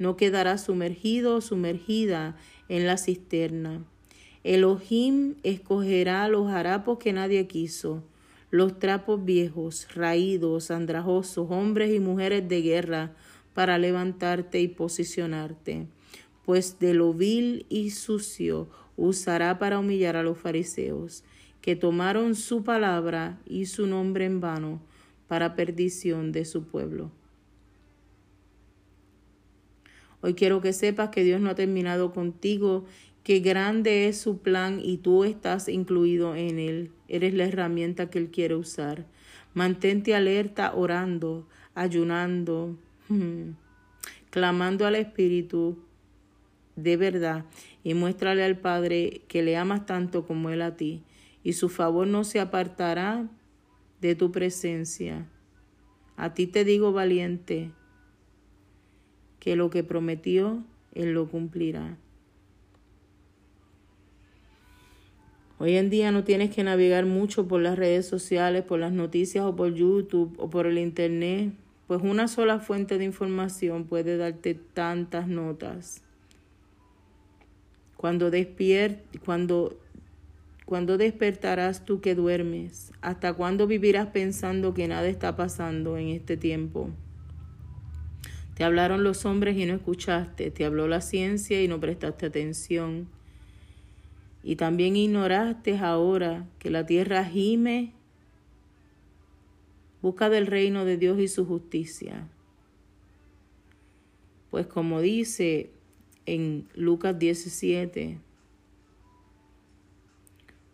No 0.00 0.16
quedará 0.16 0.58
sumergido 0.58 1.36
o 1.36 1.40
sumergida 1.40 2.34
en 2.68 2.88
la 2.88 2.96
cisterna. 2.96 3.84
Elohim 4.42 5.36
escogerá 5.44 6.26
los 6.26 6.50
harapos 6.50 6.98
que 6.98 7.12
nadie 7.12 7.46
quiso, 7.46 8.02
los 8.50 8.80
trapos 8.80 9.24
viejos, 9.24 9.86
raídos, 9.94 10.72
andrajosos, 10.72 11.46
hombres 11.50 11.94
y 11.94 12.00
mujeres 12.00 12.48
de 12.48 12.62
guerra, 12.62 13.12
para 13.54 13.78
levantarte 13.78 14.60
y 14.60 14.66
posicionarte. 14.66 15.86
Pues 16.44 16.78
de 16.78 16.94
lo 16.94 17.14
vil 17.14 17.66
y 17.68 17.90
sucio 17.90 18.68
usará 18.96 19.58
para 19.58 19.78
humillar 19.78 20.16
a 20.16 20.22
los 20.22 20.38
fariseos, 20.38 21.24
que 21.60 21.76
tomaron 21.76 22.34
su 22.34 22.64
palabra 22.64 23.40
y 23.46 23.66
su 23.66 23.86
nombre 23.86 24.24
en 24.24 24.40
vano 24.40 24.80
para 25.28 25.54
perdición 25.54 26.32
de 26.32 26.44
su 26.44 26.64
pueblo. 26.64 27.10
Hoy 30.20 30.34
quiero 30.34 30.60
que 30.60 30.72
sepas 30.72 31.08
que 31.08 31.24
Dios 31.24 31.40
no 31.40 31.50
ha 31.50 31.54
terminado 31.54 32.12
contigo, 32.12 32.84
que 33.24 33.40
grande 33.40 34.08
es 34.08 34.18
su 34.18 34.38
plan 34.38 34.80
y 34.82 34.98
tú 34.98 35.24
estás 35.24 35.68
incluido 35.68 36.34
en 36.34 36.58
él. 36.58 36.90
Eres 37.08 37.34
la 37.34 37.44
herramienta 37.44 38.10
que 38.10 38.18
Él 38.18 38.30
quiere 38.30 38.54
usar. 38.54 39.06
Mantente 39.54 40.14
alerta 40.14 40.74
orando, 40.74 41.46
ayunando, 41.74 42.76
clamando 44.30 44.86
al 44.86 44.96
Espíritu 44.96 45.78
de 46.76 46.96
verdad 46.96 47.44
y 47.84 47.94
muéstrale 47.94 48.44
al 48.44 48.58
Padre 48.58 49.22
que 49.28 49.42
le 49.42 49.56
amas 49.56 49.86
tanto 49.86 50.26
como 50.26 50.50
Él 50.50 50.62
a 50.62 50.76
ti 50.76 51.02
y 51.42 51.54
su 51.54 51.68
favor 51.68 52.06
no 52.06 52.24
se 52.24 52.40
apartará 52.40 53.28
de 54.00 54.14
tu 54.14 54.32
presencia. 54.32 55.26
A 56.16 56.34
ti 56.34 56.46
te 56.46 56.64
digo, 56.64 56.92
valiente, 56.92 57.70
que 59.40 59.56
lo 59.56 59.70
que 59.70 59.82
prometió, 59.82 60.64
Él 60.94 61.14
lo 61.14 61.28
cumplirá. 61.28 61.96
Hoy 65.58 65.76
en 65.76 65.90
día 65.90 66.10
no 66.10 66.24
tienes 66.24 66.52
que 66.52 66.64
navegar 66.64 67.06
mucho 67.06 67.46
por 67.46 67.60
las 67.60 67.78
redes 67.78 68.06
sociales, 68.06 68.64
por 68.64 68.80
las 68.80 68.92
noticias 68.92 69.44
o 69.44 69.54
por 69.54 69.72
YouTube 69.72 70.34
o 70.38 70.50
por 70.50 70.66
el 70.66 70.76
Internet, 70.76 71.52
pues 71.86 72.02
una 72.02 72.26
sola 72.26 72.58
fuente 72.58 72.98
de 72.98 73.04
información 73.04 73.84
puede 73.84 74.16
darte 74.16 74.54
tantas 74.54 75.28
notas. 75.28 76.02
Cuando, 78.02 78.32
despiert 78.32 78.98
cuando, 79.24 79.78
cuando 80.66 80.98
despertarás 80.98 81.84
tú 81.84 82.00
que 82.00 82.16
duermes, 82.16 82.90
hasta 83.00 83.32
cuándo 83.32 83.68
vivirás 83.68 84.08
pensando 84.08 84.74
que 84.74 84.88
nada 84.88 85.06
está 85.06 85.36
pasando 85.36 85.96
en 85.96 86.08
este 86.08 86.36
tiempo. 86.36 86.90
Te 88.56 88.64
hablaron 88.64 89.04
los 89.04 89.24
hombres 89.24 89.56
y 89.56 89.66
no 89.66 89.74
escuchaste, 89.74 90.50
te 90.50 90.64
habló 90.64 90.88
la 90.88 91.00
ciencia 91.00 91.62
y 91.62 91.68
no 91.68 91.78
prestaste 91.78 92.26
atención. 92.26 93.06
Y 94.42 94.56
también 94.56 94.96
ignoraste 94.96 95.78
ahora 95.78 96.48
que 96.58 96.70
la 96.70 96.84
tierra 96.84 97.24
gime, 97.24 97.92
busca 100.02 100.28
del 100.28 100.48
reino 100.48 100.84
de 100.84 100.96
Dios 100.96 101.20
y 101.20 101.28
su 101.28 101.46
justicia. 101.46 102.26
Pues 104.50 104.66
como 104.66 105.00
dice 105.00 105.70
en 106.26 106.68
Lucas 106.74 107.18
17, 107.18 108.18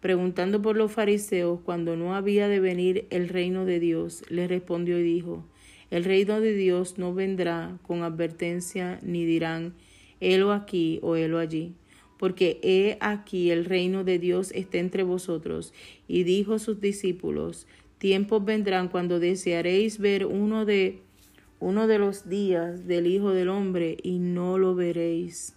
preguntando 0.01 0.63
por 0.63 0.77
los 0.77 0.93
fariseos 0.93 1.61
cuando 1.61 1.97
no 1.97 2.15
había 2.15 2.49
de 2.49 2.61
venir 2.61 3.07
el 3.11 3.29
reino 3.29 3.65
de 3.65 3.81
Dios, 3.81 4.23
le 4.29 4.47
respondió 4.47 4.99
y 4.99 5.03
dijo, 5.03 5.45
el 5.91 6.05
reino 6.05 6.41
de 6.41 6.55
Dios 6.55 6.99
no 6.99 7.15
vendrá 7.15 7.79
con 7.83 8.03
advertencia, 8.03 8.99
ni 9.03 9.25
dirán, 9.25 9.75
helo 10.21 10.53
aquí 10.53 10.99
o 11.03 11.17
helo 11.17 11.39
allí, 11.39 11.73
porque 12.19 12.61
he 12.63 12.99
aquí 13.01 13.51
el 13.51 13.65
reino 13.65 14.05
de 14.05 14.19
Dios 14.19 14.53
está 14.55 14.79
entre 14.79 15.03
vosotros. 15.03 15.73
Y 16.07 16.25
dijo 16.25 16.59
sus 16.59 16.81
discípulos, 16.81 17.67
tiempos 17.99 18.45
vendrán 18.45 18.89
cuando 18.89 19.19
desearéis 19.19 19.99
ver 19.99 20.27
uno 20.27 20.65
de 20.65 21.01
uno 21.61 21.87
de 21.87 21.99
los 21.99 22.29
días 22.29 22.87
del 22.87 23.07
Hijo 23.07 23.31
del 23.31 23.49
Hombre 23.49 23.97
y 24.03 24.19
no 24.19 24.59
lo 24.59 24.75
veréis. 24.75 25.57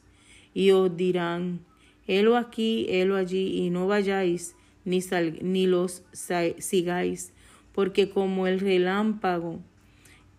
Y 0.54 0.72
os 0.72 0.96
dirán, 0.96 1.60
helo 2.08 2.38
aquí, 2.38 2.86
helo 2.90 3.16
allí, 3.16 3.66
y 3.66 3.70
no 3.70 3.88
vayáis, 3.88 4.56
ni, 4.84 5.00
ni 5.42 5.68
los 5.68 6.04
sigáis, 6.58 7.34
porque 7.74 8.10
como 8.10 8.48
el 8.48 8.60
relámpago 8.60 9.60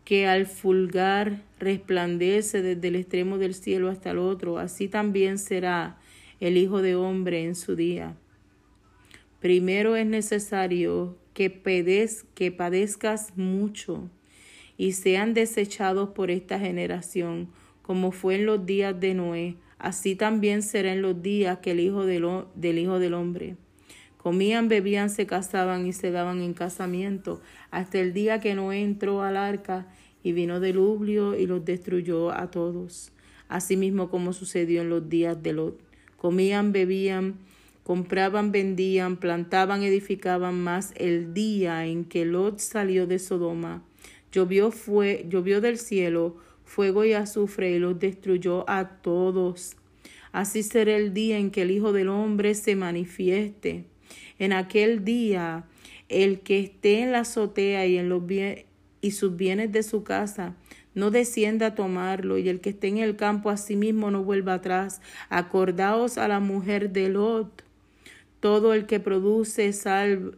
que 0.04 0.26
al 0.26 0.46
fulgar 0.46 1.42
resplandece 1.60 2.60
desde 2.60 2.88
el 2.88 2.96
extremo 2.96 3.38
del 3.38 3.54
cielo 3.54 3.88
hasta 3.88 4.10
el 4.10 4.18
otro, 4.18 4.58
así 4.58 4.88
también 4.88 5.38
será 5.38 5.98
el 6.40 6.56
Hijo 6.56 6.82
de 6.82 6.96
Hombre 6.96 7.44
en 7.44 7.54
su 7.54 7.76
día. 7.76 8.16
Primero 9.40 9.96
es 9.96 10.06
necesario 10.06 11.16
que, 11.34 11.62
que 12.34 12.52
padezcas 12.52 13.36
mucho 13.36 14.10
y 14.82 14.94
sean 14.94 15.32
desechados 15.32 16.08
por 16.08 16.32
esta 16.32 16.58
generación, 16.58 17.46
como 17.82 18.10
fue 18.10 18.34
en 18.34 18.46
los 18.46 18.66
días 18.66 18.98
de 18.98 19.14
Noé, 19.14 19.54
así 19.78 20.16
también 20.16 20.60
será 20.60 20.92
en 20.92 21.02
los 21.02 21.22
días 21.22 21.58
que 21.58 21.70
el 21.70 21.78
Hijo 21.78 22.04
del 22.04 22.78
Hijo 22.78 22.98
del 22.98 23.14
Hombre. 23.14 23.54
Comían, 24.16 24.66
bebían, 24.66 25.08
se 25.08 25.24
casaban 25.24 25.86
y 25.86 25.92
se 25.92 26.10
daban 26.10 26.42
en 26.42 26.52
casamiento, 26.52 27.40
hasta 27.70 28.00
el 28.00 28.12
día 28.12 28.40
que 28.40 28.56
Noé 28.56 28.82
entró 28.82 29.22
al 29.22 29.36
arca 29.36 29.86
y 30.24 30.32
vino 30.32 30.58
diluvio 30.58 31.38
y 31.38 31.46
los 31.46 31.64
destruyó 31.64 32.32
a 32.32 32.50
todos. 32.50 33.12
Asimismo 33.48 34.10
como 34.10 34.32
sucedió 34.32 34.82
en 34.82 34.90
los 34.90 35.08
días 35.08 35.40
de 35.40 35.52
Lot. 35.52 35.80
Comían, 36.16 36.72
bebían, 36.72 37.36
compraban, 37.84 38.50
vendían, 38.50 39.16
plantaban, 39.16 39.84
edificaban 39.84 40.60
más 40.60 40.92
el 40.96 41.34
día 41.34 41.86
en 41.86 42.04
que 42.04 42.24
Lot 42.24 42.58
salió 42.58 43.06
de 43.06 43.20
Sodoma. 43.20 43.84
Llovió, 44.32 44.70
fue, 44.70 45.26
llovió 45.28 45.60
del 45.60 45.78
cielo 45.78 46.36
fuego 46.64 47.04
y 47.04 47.12
azufre 47.12 47.72
y 47.72 47.78
los 47.78 47.98
destruyó 47.98 48.68
a 48.68 48.88
todos. 49.02 49.76
Así 50.32 50.62
será 50.62 50.96
el 50.96 51.12
día 51.12 51.38
en 51.38 51.50
que 51.50 51.62
el 51.62 51.70
Hijo 51.70 51.92
del 51.92 52.08
Hombre 52.08 52.54
se 52.54 52.74
manifieste. 52.74 53.84
En 54.38 54.52
aquel 54.52 55.04
día, 55.04 55.66
el 56.08 56.40
que 56.40 56.60
esté 56.60 57.00
en 57.00 57.12
la 57.12 57.20
azotea 57.20 57.86
y 57.86 57.98
en 57.98 58.08
los 58.08 58.22
y 59.02 59.10
sus 59.10 59.36
bienes 59.36 59.70
de 59.72 59.82
su 59.82 60.02
casa, 60.04 60.56
no 60.94 61.10
descienda 61.10 61.68
a 61.68 61.74
tomarlo, 61.74 62.38
y 62.38 62.48
el 62.48 62.60
que 62.60 62.70
esté 62.70 62.88
en 62.88 62.98
el 62.98 63.16
campo 63.16 63.50
asimismo 63.50 64.10
no 64.10 64.22
vuelva 64.24 64.54
atrás. 64.54 65.00
Acordaos 65.28 66.18
a 66.18 66.28
la 66.28 66.40
mujer 66.40 66.90
de 66.90 67.08
Lot. 67.08 67.64
Todo 68.40 68.74
el 68.74 68.86
que 68.86 69.00
produce 69.00 69.72
sal, 69.72 70.36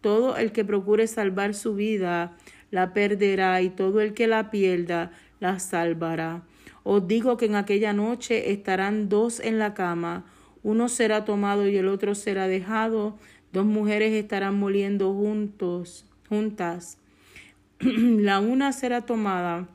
todo 0.00 0.36
el 0.36 0.52
que 0.52 0.64
procure 0.64 1.06
salvar 1.06 1.54
su 1.54 1.74
vida 1.74 2.36
la 2.70 2.92
perderá, 2.92 3.62
y 3.62 3.70
todo 3.70 4.00
el 4.00 4.14
que 4.14 4.26
la 4.26 4.50
pierda 4.50 5.12
la 5.40 5.58
salvará. 5.58 6.42
Os 6.82 7.06
digo 7.06 7.36
que 7.36 7.46
en 7.46 7.56
aquella 7.56 7.92
noche 7.92 8.52
estarán 8.52 9.08
dos 9.08 9.40
en 9.40 9.58
la 9.58 9.74
cama, 9.74 10.24
uno 10.62 10.88
será 10.88 11.24
tomado 11.24 11.68
y 11.68 11.76
el 11.76 11.88
otro 11.88 12.14
será 12.14 12.46
dejado, 12.46 13.18
dos 13.52 13.64
mujeres 13.64 14.12
estarán 14.12 14.58
moliendo 14.58 15.14
juntos, 15.14 16.06
juntas. 16.28 16.98
la 17.80 18.40
una 18.40 18.72
será 18.72 19.02
tomada 19.02 19.68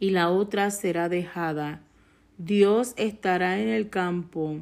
y 0.00 0.10
la 0.10 0.30
otra 0.30 0.70
será 0.70 1.08
dejada. 1.08 1.82
Dios 2.38 2.94
estará 2.96 3.60
en 3.60 3.68
el 3.68 3.88
campo, 3.88 4.60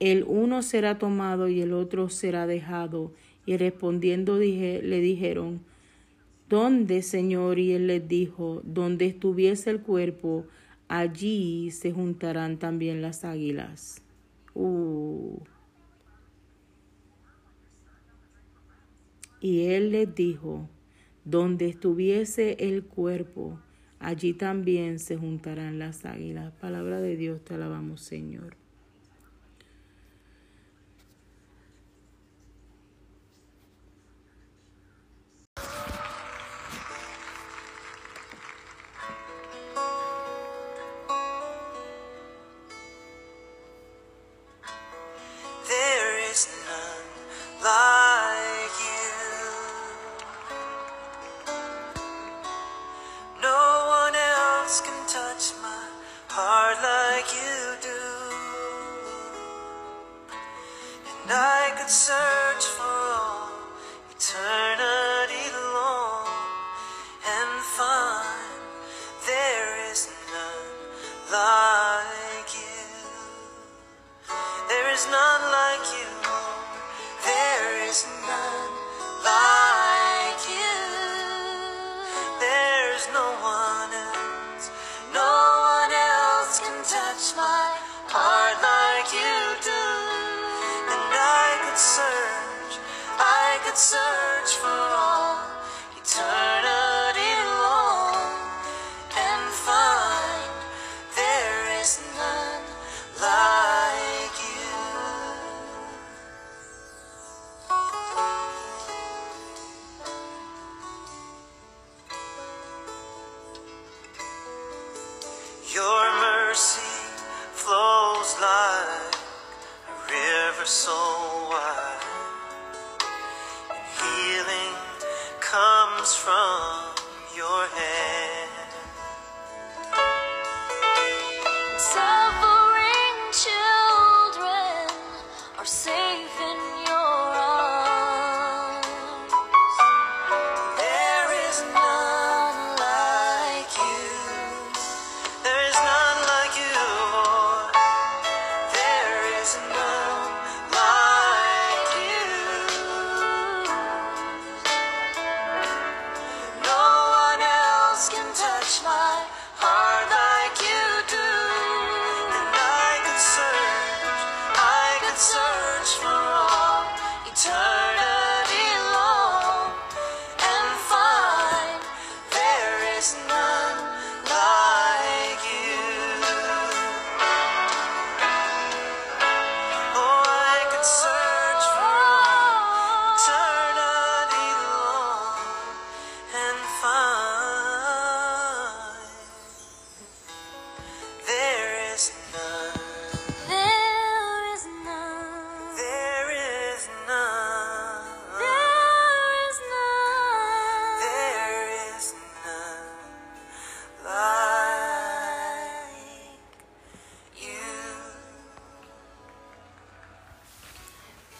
el 0.00 0.24
uno 0.24 0.62
será 0.62 0.98
tomado 0.98 1.48
y 1.48 1.60
el 1.60 1.72
otro 1.72 2.08
será 2.08 2.46
dejado. 2.46 3.12
Y 3.46 3.56
respondiendo 3.56 4.38
dije, 4.38 4.80
le 4.82 5.00
dijeron, 5.00 5.60
¿Dónde, 6.48 7.02
Señor? 7.02 7.58
Y 7.58 7.72
él 7.72 7.88
les 7.88 8.06
dijo, 8.06 8.62
donde 8.64 9.06
estuviese 9.06 9.70
el 9.70 9.80
cuerpo, 9.80 10.46
allí 10.88 11.70
se 11.72 11.92
juntarán 11.92 12.58
también 12.58 13.02
las 13.02 13.24
águilas. 13.24 14.02
Uh. 14.54 15.38
Y 19.40 19.66
él 19.66 19.90
les 19.90 20.14
dijo, 20.14 20.68
donde 21.24 21.68
estuviese 21.68 22.56
el 22.60 22.84
cuerpo, 22.84 23.58
allí 23.98 24.32
también 24.32 25.00
se 25.00 25.16
juntarán 25.16 25.80
las 25.80 26.04
águilas. 26.04 26.52
Palabra 26.60 27.00
de 27.00 27.16
Dios, 27.16 27.44
te 27.44 27.54
alabamos, 27.54 28.00
Señor. 28.00 28.56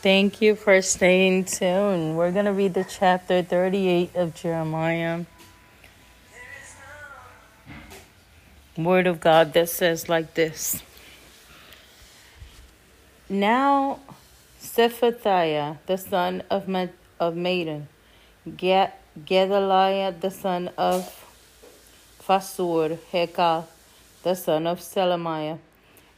Thank 0.07 0.41
you 0.41 0.55
for 0.55 0.81
staying 0.83 1.47
tuned. 1.47 2.17
We're 2.17 2.31
going 2.31 2.45
to 2.45 2.53
read 2.53 2.75
the 2.75 2.85
chapter 2.85 3.43
38 3.43 4.15
of 4.15 4.37
Jeremiah. 4.37 5.25
Word 8.77 9.09
of 9.09 9.19
God 9.19 9.53
that 9.55 9.69
says 9.69 10.09
like 10.09 10.35
this 10.35 10.81
Now 13.29 13.99
Shephatiah, 14.63 15.79
the 15.87 15.99
son 15.99 16.45
of, 16.51 16.69
Ma- 16.69 16.95
of 17.19 17.35
Maiden, 17.35 17.89
Ge- 18.47 18.93
Gedaliah, 19.25 20.13
the 20.13 20.31
son 20.31 20.71
of 20.79 21.03
Fasur, 22.23 22.97
Hekal, 23.13 23.65
the 24.23 24.37
son 24.37 24.69
of 24.69 24.81
Selemiah, 24.81 25.59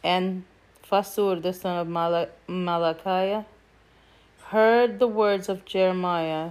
and 0.05 0.44
Fasur, 0.87 1.40
the 1.40 1.55
son 1.55 1.79
of 1.79 1.88
Mala- 1.88 2.29
Malachiah, 2.46 3.46
heard 4.50 4.98
the 4.98 5.08
words 5.08 5.48
of 5.48 5.64
Jeremiah 5.66 6.50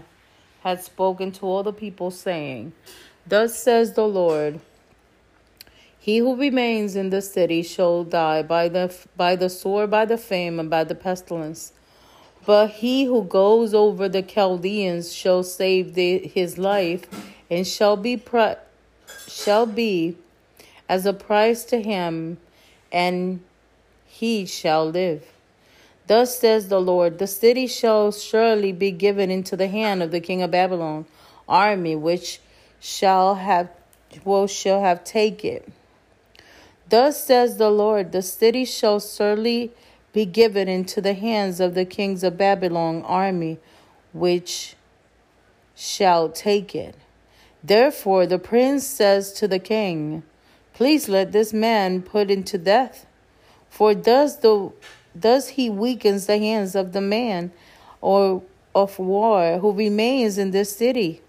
had 0.61 0.83
spoken 0.83 1.31
to 1.31 1.45
all 1.45 1.63
the 1.63 1.73
people, 1.73 2.11
saying, 2.11 2.73
Thus 3.25 3.57
says 3.57 3.93
the 3.93 4.07
Lord, 4.07 4.59
He 5.97 6.19
who 6.19 6.35
remains 6.35 6.95
in 6.95 7.09
the 7.09 7.21
city 7.21 7.63
shall 7.63 8.03
die 8.03 8.43
by 8.43 8.69
the 8.69 8.95
by 9.15 9.35
the 9.35 9.49
sword, 9.49 9.89
by 9.89 10.05
the 10.05 10.17
fame, 10.17 10.59
and 10.59 10.69
by 10.69 10.83
the 10.83 10.95
pestilence. 10.95 11.73
But 12.45 12.69
he 12.69 13.05
who 13.05 13.23
goes 13.23 13.73
over 13.73 14.07
the 14.07 14.21
Chaldeans 14.21 15.11
shall 15.11 15.43
save 15.43 15.95
the, 15.95 16.19
his 16.19 16.57
life, 16.57 17.05
and 17.49 17.67
shall 17.67 17.97
be 17.97 18.15
pri- 18.15 18.57
shall 19.27 19.65
be 19.65 20.17
as 20.87 21.05
a 21.05 21.13
price 21.13 21.65
to 21.65 21.81
him, 21.81 22.37
and 22.91 23.41
he 24.05 24.45
shall 24.45 24.89
live. 24.89 25.36
Thus 26.07 26.39
says 26.39 26.69
the 26.69 26.79
Lord, 26.79 27.19
the 27.19 27.27
city 27.27 27.67
shall 27.67 28.11
surely 28.11 28.71
be 28.71 28.91
given 28.91 29.29
into 29.29 29.57
the 29.57 29.67
hand 29.67 30.01
of 30.01 30.11
the 30.11 30.21
king 30.21 30.41
of 30.41 30.51
Babylon, 30.51 31.05
army 31.47 31.95
which 31.95 32.39
shall 32.79 33.35
have 33.35 33.69
will 34.23 34.47
shall 34.47 34.81
have 34.81 35.03
take 35.03 35.43
it. 35.43 35.67
Thus 36.89 37.25
says 37.25 37.57
the 37.57 37.69
Lord, 37.69 38.13
the 38.13 38.21
city 38.21 38.63
shall 38.63 39.01
surely 39.01 39.73
be 40.13 40.25
given 40.25 40.69
into 40.69 41.01
the 41.01 41.13
hands 41.13 41.59
of 41.59 41.75
the 41.75 41.85
kings 41.85 42.23
of 42.23 42.37
Babylon 42.37 43.03
army, 43.03 43.59
which 44.13 44.75
shall 45.75 46.29
take 46.29 46.73
it. 46.73 46.95
Therefore 47.61 48.25
the 48.25 48.39
prince 48.39 48.87
says 48.87 49.33
to 49.33 49.47
the 49.47 49.59
king, 49.59 50.23
Please 50.73 51.09
let 51.09 51.33
this 51.33 51.51
man 51.51 52.01
put 52.01 52.31
into 52.31 52.57
death. 52.57 53.05
For 53.69 53.93
does 53.93 54.39
the 54.39 54.71
does 55.19 55.49
he 55.49 55.69
weakens 55.69 56.25
the 56.25 56.37
hands 56.37 56.75
of 56.75 56.93
the 56.93 57.01
man 57.01 57.51
or 58.01 58.43
of 58.75 58.99
war 58.99 59.59
who 59.59 59.71
remains 59.71 60.37
in 60.37 60.51
this 60.51 60.75
city, 60.75 61.21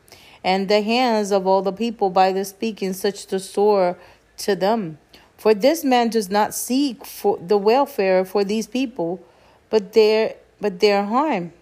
and 0.44 0.68
the 0.68 0.82
hands 0.82 1.32
of 1.32 1.46
all 1.46 1.62
the 1.62 1.72
people 1.72 2.10
by 2.10 2.32
the 2.32 2.44
speaking 2.44 2.92
such 2.92 3.26
the 3.26 3.40
sore 3.40 3.96
to 4.36 4.54
them. 4.54 4.98
For 5.36 5.54
this 5.54 5.84
man 5.84 6.10
does 6.10 6.30
not 6.30 6.54
seek 6.54 7.04
for 7.04 7.38
the 7.38 7.56
welfare 7.56 8.24
for 8.24 8.44
these 8.44 8.66
people, 8.66 9.24
but 9.70 9.92
their 9.92 10.34
but 10.60 10.80
their 10.80 11.04
harm. 11.04 11.52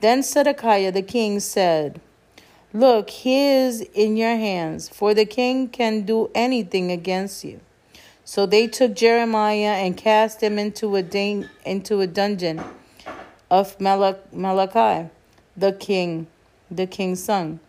Then 0.00 0.22
Zedekiah 0.22 0.92
the 0.92 1.02
king 1.02 1.40
said, 1.40 2.00
Look, 2.72 3.10
he 3.10 3.46
is 3.46 3.82
in 3.94 4.16
your 4.16 4.36
hands, 4.36 4.88
for 4.88 5.14
the 5.14 5.24
king 5.24 5.68
can 5.68 6.02
do 6.02 6.30
anything 6.34 6.90
against 6.90 7.44
you. 7.44 7.60
So 8.24 8.46
they 8.46 8.66
took 8.66 8.94
Jeremiah 8.94 9.76
and 9.84 9.96
cast 9.96 10.42
him 10.42 10.58
into 10.58 10.96
a 10.96 11.02
dan- 11.02 11.50
into 11.66 12.00
a 12.00 12.06
dungeon 12.06 12.62
of 13.50 13.78
Malach- 13.78 14.32
Malachi, 14.32 15.10
the 15.56 15.72
king, 15.72 16.26
the 16.70 16.86
king's 16.86 17.22
son, 17.22 17.60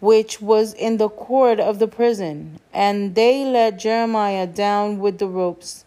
which 0.00 0.42
was 0.42 0.74
in 0.74 0.96
the 0.96 1.08
court 1.08 1.60
of 1.60 1.78
the 1.78 1.86
prison. 1.86 2.58
And 2.72 3.14
they 3.14 3.44
let 3.44 3.78
Jeremiah 3.78 4.48
down 4.48 4.98
with 4.98 5.18
the 5.18 5.28
ropes 5.28 5.84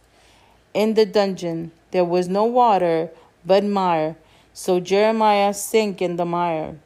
in 0.73 0.93
the 0.93 1.05
dungeon. 1.05 1.71
There 1.91 2.05
was 2.05 2.29
no 2.29 2.45
water 2.45 3.09
but 3.45 3.65
mire, 3.65 4.15
so 4.53 4.79
Jeremiah 4.79 5.53
sank 5.53 6.01
in 6.01 6.15
the 6.15 6.25
mire. 6.25 6.77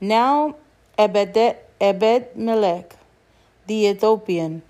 Now 0.00 0.56
Ebed 0.98 2.36
Melech, 2.36 2.96
the 3.66 3.86
Ethiopian, 3.86 4.62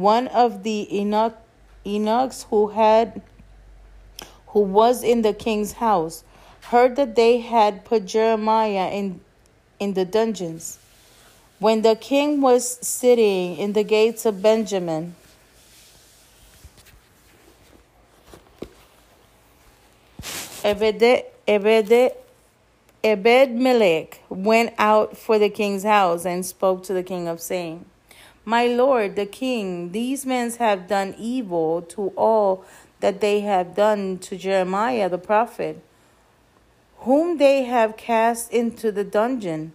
one 0.00 0.28
of 0.28 0.62
the 0.62 0.86
Enoch, 0.96 1.36
Enochs 1.84 2.46
who 2.50 2.68
had 2.68 3.20
who 4.48 4.60
was 4.60 5.02
in 5.02 5.22
the 5.22 5.34
king's 5.34 5.72
house, 5.72 6.24
heard 6.70 6.96
that 6.96 7.14
they 7.16 7.38
had 7.38 7.84
put 7.84 8.06
Jeremiah 8.06 8.90
in 8.90 9.20
in 9.78 9.94
the 9.94 10.04
dungeons. 10.04 10.78
When 11.58 11.82
the 11.82 11.96
king 11.96 12.40
was 12.40 12.78
sitting 12.86 13.56
in 13.56 13.72
the 13.72 13.82
gates 13.82 14.24
of 14.24 14.40
Benjamin, 14.40 15.16
Ebed, 20.62 21.24
Ebed, 21.46 22.12
Ebed 23.02 23.50
Melech 23.52 24.22
went 24.28 24.74
out 24.78 25.16
for 25.16 25.38
the 25.38 25.48
king's 25.48 25.82
house 25.82 26.24
and 26.24 26.46
spoke 26.46 26.84
to 26.84 26.92
the 26.92 27.02
king 27.02 27.26
of 27.26 27.40
saying, 27.40 27.84
My 28.48 28.66
lord, 28.66 29.14
the 29.14 29.26
king, 29.26 29.92
these 29.92 30.24
men 30.24 30.50
have 30.52 30.88
done 30.88 31.14
evil 31.18 31.82
to 31.82 32.14
all 32.16 32.64
that 33.00 33.20
they 33.20 33.40
have 33.40 33.74
done 33.74 34.16
to 34.20 34.38
Jeremiah 34.38 35.10
the 35.10 35.18
prophet, 35.18 35.82
whom 37.00 37.36
they 37.36 37.64
have 37.64 37.98
cast 37.98 38.50
into 38.50 38.90
the 38.90 39.04
dungeon, 39.04 39.74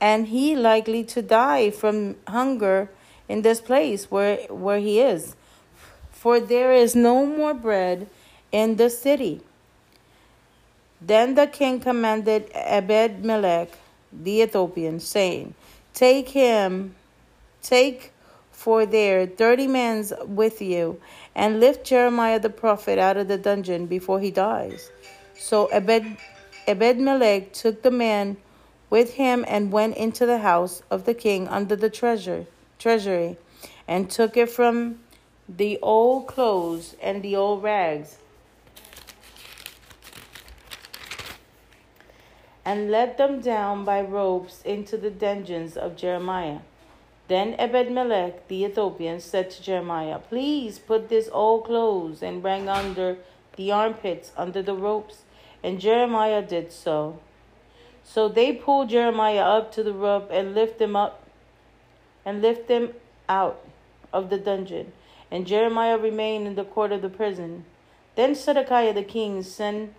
and 0.00 0.26
he 0.26 0.56
likely 0.56 1.04
to 1.04 1.22
die 1.22 1.70
from 1.70 2.16
hunger 2.26 2.90
in 3.28 3.42
this 3.42 3.60
place 3.60 4.10
where, 4.10 4.38
where 4.48 4.80
he 4.80 4.98
is. 4.98 5.36
For 6.10 6.40
there 6.40 6.72
is 6.72 6.96
no 6.96 7.24
more 7.24 7.54
bread 7.54 8.08
in 8.50 8.74
the 8.74 8.90
city. 8.90 9.40
Then 11.00 11.36
the 11.36 11.46
king 11.46 11.78
commanded 11.78 12.50
Ebed 12.54 13.24
Melech 13.24 13.70
the 14.12 14.42
Ethiopian, 14.42 14.98
saying, 14.98 15.54
Take 15.94 16.30
him, 16.30 16.96
take 17.62 18.12
for 18.50 18.84
there 18.84 19.26
thirty 19.26 19.66
men 19.66 20.04
with 20.26 20.60
you, 20.60 21.00
and 21.34 21.60
lift 21.60 21.86
Jeremiah 21.86 22.38
the 22.38 22.50
prophet 22.50 22.98
out 22.98 23.16
of 23.16 23.28
the 23.28 23.38
dungeon 23.38 23.86
before 23.86 24.20
he 24.20 24.30
dies. 24.30 24.90
So 25.34 25.66
Ebed, 25.66 26.18
Ebed 26.66 26.98
Melech 26.98 27.52
took 27.52 27.82
the 27.82 27.90
man 27.90 28.36
with 28.90 29.14
him 29.14 29.44
and 29.48 29.72
went 29.72 29.96
into 29.96 30.26
the 30.26 30.38
house 30.38 30.82
of 30.90 31.04
the 31.04 31.14
king 31.14 31.48
under 31.48 31.76
the 31.76 31.88
treasure, 31.90 32.46
treasury, 32.78 33.38
and 33.88 34.10
took 34.10 34.36
it 34.36 34.50
from 34.50 35.00
the 35.48 35.78
old 35.80 36.26
clothes 36.26 36.96
and 37.00 37.22
the 37.22 37.36
old 37.36 37.62
rags 37.62 38.18
and 42.64 42.90
let 42.90 43.18
them 43.18 43.40
down 43.40 43.84
by 43.84 44.00
ropes 44.00 44.62
into 44.62 44.96
the 44.96 45.10
dungeons 45.10 45.76
of 45.76 45.96
Jeremiah. 45.96 46.60
Then 47.30 47.54
Ebed-Melech 47.60 48.48
the 48.48 48.64
Ethiopian 48.64 49.20
said 49.20 49.52
to 49.52 49.62
Jeremiah, 49.62 50.18
Please 50.18 50.80
put 50.80 51.08
this 51.08 51.28
old 51.32 51.62
clothes 51.64 52.24
and 52.24 52.42
bring 52.42 52.68
under 52.68 53.18
the 53.54 53.70
armpits 53.70 54.32
under 54.36 54.62
the 54.62 54.74
ropes. 54.74 55.22
And 55.62 55.80
Jeremiah 55.80 56.42
did 56.42 56.72
so. 56.72 57.20
So 58.02 58.26
they 58.26 58.52
pulled 58.52 58.88
Jeremiah 58.88 59.44
up 59.44 59.70
to 59.74 59.84
the 59.84 59.92
rope 59.92 60.28
and 60.32 60.56
lift 60.56 60.80
him 60.80 60.96
up 60.96 61.22
and 62.24 62.42
lift 62.42 62.68
him 62.68 62.94
out 63.28 63.64
of 64.12 64.28
the 64.28 64.38
dungeon. 64.38 64.92
And 65.30 65.46
Jeremiah 65.46 65.98
remained 65.98 66.48
in 66.48 66.56
the 66.56 66.64
court 66.64 66.90
of 66.90 67.00
the 67.00 67.08
prison. 67.08 67.64
Then 68.16 68.34
Zedekiah 68.34 68.92
the 68.92 69.04
king 69.04 69.44
sent 69.44 69.94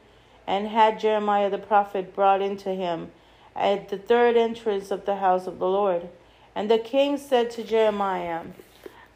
and 0.45 0.67
had 0.67 0.99
Jeremiah 0.99 1.49
the 1.49 1.59
prophet 1.59 2.13
brought 2.13 2.41
into 2.41 2.73
him 2.73 3.13
at 3.55 3.87
the 3.87 3.97
third 3.97 4.35
entrance 4.35 4.91
of 4.91 5.05
the 5.05 5.15
house 5.15 5.47
of 5.47 5.59
the 5.59 5.69
Lord. 5.69 6.09
And 6.55 6.69
the 6.69 6.79
king 6.79 7.17
said 7.17 7.49
to 7.51 7.63
Jeremiah, 7.63 8.41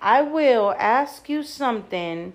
I 0.01 0.21
will 0.21 0.73
ask 0.77 1.27
you 1.29 1.43
something, 1.43 2.33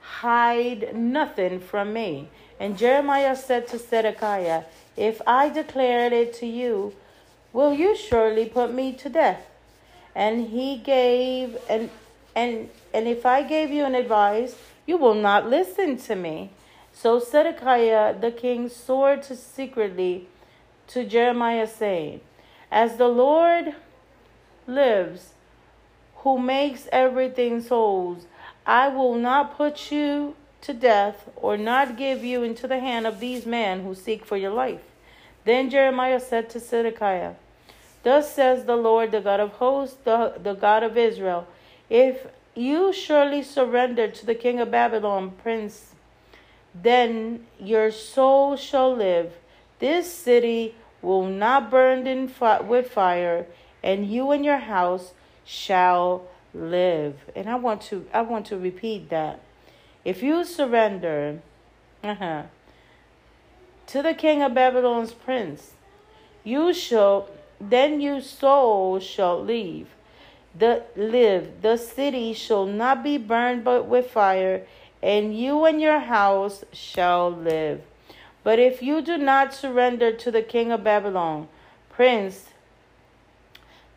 hide 0.00 0.94
nothing 0.94 1.60
from 1.60 1.92
me. 1.92 2.28
And 2.60 2.78
Jeremiah 2.78 3.36
said 3.36 3.68
to 3.68 3.78
Zedekiah, 3.78 4.64
If 4.96 5.20
I 5.26 5.48
declared 5.48 6.12
it 6.12 6.32
to 6.34 6.46
you, 6.46 6.94
will 7.52 7.72
you 7.72 7.96
surely 7.96 8.46
put 8.46 8.72
me 8.72 8.92
to 8.94 9.08
death? 9.08 9.46
And 10.14 10.48
he 10.48 10.76
gave 10.78 11.56
and 11.68 11.90
and 12.34 12.70
and 12.92 13.06
if 13.06 13.26
I 13.26 13.42
gave 13.42 13.70
you 13.70 13.84
an 13.84 13.94
advice, 13.94 14.56
you 14.86 14.96
will 14.96 15.14
not 15.14 15.48
listen 15.48 15.96
to 15.98 16.16
me. 16.16 16.50
So 16.92 17.20
Zedekiah 17.20 18.18
the 18.18 18.32
king 18.32 18.68
swore 18.68 19.16
to 19.16 19.36
secretly 19.36 20.28
to 20.88 21.04
Jeremiah, 21.04 21.66
saying, 21.66 22.20
As 22.70 22.96
the 22.96 23.08
Lord 23.08 23.74
lives, 24.68 25.32
who 26.16 26.38
makes 26.38 26.88
everything 26.92 27.60
souls, 27.60 28.26
I 28.66 28.88
will 28.88 29.14
not 29.14 29.56
put 29.56 29.90
you 29.90 30.36
to 30.60 30.74
death 30.74 31.28
or 31.36 31.56
not 31.56 31.96
give 31.96 32.22
you 32.22 32.42
into 32.42 32.66
the 32.66 32.80
hand 32.80 33.06
of 33.06 33.20
these 33.20 33.46
men 33.46 33.82
who 33.82 33.94
seek 33.94 34.24
for 34.24 34.36
your 34.36 34.50
life. 34.50 34.82
Then 35.44 35.70
Jeremiah 35.70 36.20
said 36.20 36.50
to 36.50 36.60
Zedekiah, 36.60 37.34
Thus 38.02 38.34
says 38.34 38.64
the 38.64 38.76
Lord, 38.76 39.12
the 39.12 39.20
God 39.20 39.40
of 39.40 39.52
hosts, 39.52 39.96
the, 40.04 40.34
the 40.42 40.54
God 40.54 40.82
of 40.82 40.96
Israel, 40.96 41.46
if 41.88 42.26
you 42.54 42.92
surely 42.92 43.42
surrender 43.42 44.08
to 44.08 44.26
the 44.26 44.34
king 44.34 44.60
of 44.60 44.70
Babylon, 44.70 45.32
prince, 45.42 45.94
then 46.74 47.46
your 47.58 47.90
soul 47.90 48.56
shall 48.56 48.94
live. 48.94 49.32
This 49.78 50.12
city 50.12 50.74
will 51.00 51.26
not 51.26 51.70
burn 51.70 52.06
in 52.06 52.28
fi- 52.28 52.60
with 52.60 52.90
fire, 52.90 53.46
and 53.82 54.10
you 54.10 54.30
and 54.30 54.44
your 54.44 54.58
house 54.58 55.12
shall 55.44 56.26
live. 56.54 57.16
And 57.34 57.48
I 57.48 57.54
want 57.56 57.82
to 57.82 58.06
I 58.12 58.22
want 58.22 58.46
to 58.46 58.58
repeat 58.58 59.10
that. 59.10 59.40
If 60.04 60.22
you 60.22 60.44
surrender 60.44 61.40
uh-huh, 62.02 62.44
to 63.86 64.02
the 64.02 64.14
king 64.14 64.42
of 64.42 64.54
Babylon's 64.54 65.12
prince, 65.12 65.72
you 66.44 66.72
shall 66.72 67.28
then 67.60 68.00
your 68.00 68.20
soul 68.20 69.00
shall 69.00 69.42
leave. 69.42 69.88
The 70.54 70.84
live. 70.96 71.62
The 71.62 71.76
city 71.76 72.32
shall 72.32 72.66
not 72.66 73.02
be 73.02 73.18
burned 73.18 73.64
but 73.64 73.86
with 73.86 74.10
fire, 74.10 74.66
and 75.02 75.38
you 75.38 75.64
and 75.64 75.80
your 75.80 76.00
house 76.00 76.64
shall 76.72 77.30
live. 77.30 77.82
But 78.42 78.58
if 78.58 78.82
you 78.82 79.02
do 79.02 79.18
not 79.18 79.52
surrender 79.52 80.12
to 80.12 80.30
the 80.30 80.42
king 80.42 80.72
of 80.72 80.82
Babylon, 80.82 81.48
prince, 81.90 82.48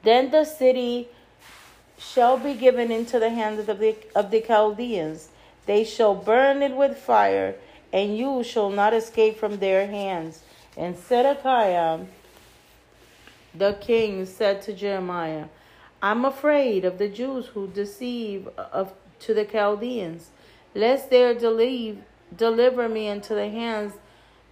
then 0.03 0.31
the 0.31 0.45
city 0.45 1.07
shall 1.97 2.37
be 2.37 2.53
given 2.53 2.91
into 2.91 3.19
the 3.19 3.29
hands 3.29 3.67
of 3.67 3.79
the, 3.79 3.95
of 4.15 4.31
the 4.31 4.41
Chaldeans. 4.41 5.29
They 5.65 5.83
shall 5.83 6.15
burn 6.15 6.61
it 6.61 6.75
with 6.75 6.97
fire, 6.97 7.55
and 7.93 8.17
you 8.17 8.43
shall 8.43 8.69
not 8.69 8.93
escape 8.93 9.37
from 9.37 9.57
their 9.57 9.87
hands. 9.87 10.43
And 10.75 10.97
Zedekiah 10.97 11.99
the 13.53 13.73
king 13.81 14.25
said 14.25 14.61
to 14.63 14.73
Jeremiah, 14.73 15.45
I'm 16.01 16.25
afraid 16.25 16.85
of 16.85 16.97
the 16.97 17.09
Jews 17.09 17.47
who 17.47 17.67
deceive 17.67 18.47
of 18.57 18.93
to 19.19 19.33
the 19.33 19.45
Chaldeans, 19.45 20.29
lest 20.73 21.09
they 21.09 21.33
deliver, 21.35 22.01
deliver 22.35 22.89
me 22.89 23.07
into 23.07 23.35
the 23.35 23.49
hands 23.49 23.93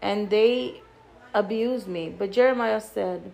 and 0.01 0.29
they 0.29 0.81
abuse 1.33 1.87
me. 1.87 2.13
But 2.15 2.31
Jeremiah 2.31 2.81
said, 2.81 3.31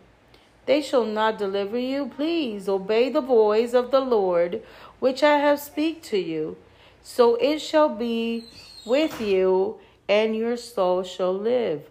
They 0.66 0.82
shall 0.82 1.06
not 1.06 1.38
deliver 1.38 1.78
you. 1.78 2.08
Please 2.08 2.68
obey 2.68 3.10
the 3.10 3.22
voice 3.22 3.74
of 3.74 3.92
the 3.92 4.00
Lord, 4.00 4.64
which 5.00 5.24
I 5.24 5.38
have 5.38 5.60
speak 5.60 6.02
to 6.04 6.18
you. 6.18 6.58
So 7.04 7.36
it 7.36 7.60
shall 7.60 7.90
be 7.90 8.46
with 8.86 9.22
you, 9.22 9.80
and 10.10 10.36
your 10.36 10.58
soul 10.58 11.04
shall 11.04 11.34
live. 11.34 11.90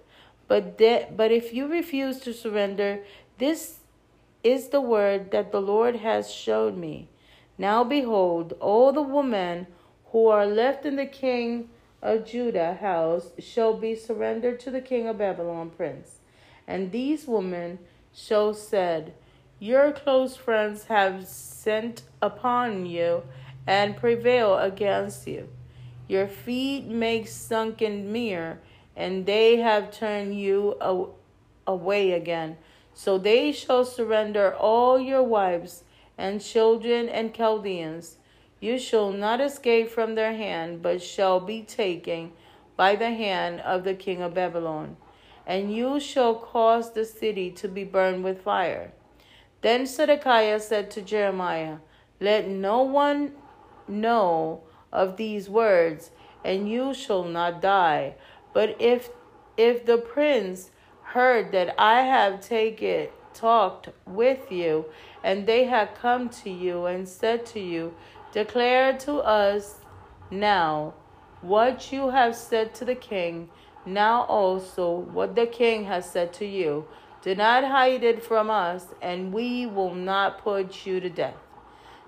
But 0.49 0.77
de- 0.77 1.07
but 1.17 1.31
if 1.31 1.55
you 1.55 1.67
refuse 1.67 2.19
to 2.21 2.33
surrender, 2.33 3.01
this 3.39 3.79
is 4.43 4.69
the 4.69 4.81
word 4.81 5.31
that 5.31 5.53
the 5.53 5.61
Lord 5.61 5.97
has 5.97 6.31
showed 6.31 6.77
me. 6.77 7.09
Now 7.57 7.85
behold, 7.85 8.55
all 8.61 8.93
the 8.93 9.03
women 9.03 9.67
who 10.07 10.27
are 10.27 10.47
left 10.47 10.85
in 10.85 10.97
the 10.97 11.07
king 11.07 11.71
of 12.03 12.27
Judah 12.27 12.75
house 12.75 13.31
shall 13.39 13.75
be 13.75 13.95
surrendered 13.95 14.61
to 14.61 14.71
the 14.71 14.81
king 14.81 15.07
of 15.07 15.19
Babylon 15.19 15.71
prince. 15.71 16.19
And 16.67 16.93
these 16.93 17.27
women 17.27 17.79
shall 18.15 18.55
said, 18.55 19.13
Your 19.59 19.93
close 19.93 20.37
friends 20.37 20.85
have 20.85 21.27
sent 21.27 22.03
upon 22.23 22.87
you 22.87 23.23
and 23.67 23.97
prevail 23.97 24.57
against 24.59 25.27
you. 25.27 25.49
Your 26.07 26.29
feet 26.29 26.85
make 26.87 27.27
sunken 27.29 28.13
mirror, 28.13 28.61
and 28.95 29.27
they 29.27 29.57
have 29.57 29.91
turned 29.91 30.39
you 30.39 30.77
away 31.67 32.13
again. 32.13 32.57
So 32.95 33.19
they 33.19 33.51
shall 33.53 33.85
surrender 33.85 34.55
all 34.55 35.01
your 35.01 35.23
wives 35.23 35.83
and 36.17 36.41
children 36.41 37.09
and 37.09 37.35
Chaldeans. 37.35 38.19
You 38.61 38.79
shall 38.79 39.11
not 39.11 39.41
escape 39.41 39.91
from 39.91 40.15
their 40.15 40.35
hand, 40.35 40.81
but 40.83 41.03
shall 41.03 41.41
be 41.41 41.63
taken 41.63 42.33
by 42.77 42.95
the 42.97 43.11
hand 43.11 43.61
of 43.61 43.85
the 43.85 43.95
king 43.95 44.23
of 44.23 44.35
Babylon. 44.35 44.97
And 45.47 45.75
you 45.75 46.01
shall 46.01 46.35
cause 46.35 46.93
the 46.93 47.05
city 47.05 47.51
to 47.53 47.69
be 47.69 47.85
burned 47.85 48.25
with 48.25 48.43
fire. 48.43 48.93
Then 49.61 49.87
Zedekiah 49.87 50.61
said 50.61 50.91
to 50.93 51.03
Jeremiah, 51.03 51.79
Let 52.21 52.49
no 52.49 52.83
one 52.83 53.33
know 53.89 54.63
of 54.93 55.17
these 55.17 55.49
words, 55.49 56.11
and 56.45 56.71
you 56.71 56.95
shall 56.95 57.25
not 57.25 57.61
die. 57.61 58.15
But 58.53 58.77
if 58.81 59.11
if 59.57 59.87
the 59.87 59.99
prince 59.99 60.71
heard 61.03 61.53
that 61.53 61.75
I 61.79 62.03
have 62.03 62.41
taken 62.41 63.09
talked 63.33 63.89
with 64.07 64.51
you, 64.51 64.87
and 65.23 65.47
they 65.47 65.65
have 65.65 65.95
come 65.95 66.29
to 66.29 66.51
you 66.51 66.87
and 66.87 67.09
said 67.09 67.45
to 67.47 67.61
you, 67.61 67.95
Declare 68.33 68.99
to 68.99 69.17
us 69.19 69.81
now 70.31 70.95
what 71.41 71.93
you 71.93 72.11
have 72.11 72.35
said 72.35 72.75
to 72.77 72.85
the 72.85 72.95
king, 72.95 73.49
now 73.87 74.23
also 74.23 74.91
what 74.91 75.35
the 75.35 75.47
king 75.47 75.85
has 75.85 76.11
said 76.11 76.33
to 76.35 76.47
you. 76.47 76.87
Do 77.23 77.35
not 77.35 77.65
hide 77.65 78.05
it 78.05 78.23
from 78.23 78.51
us, 78.51 78.87
and 79.01 79.33
we 79.33 79.67
will 79.67 79.95
not 79.95 80.39
put 80.39 80.87
you 80.87 81.01
to 81.01 81.09
death. 81.09 81.37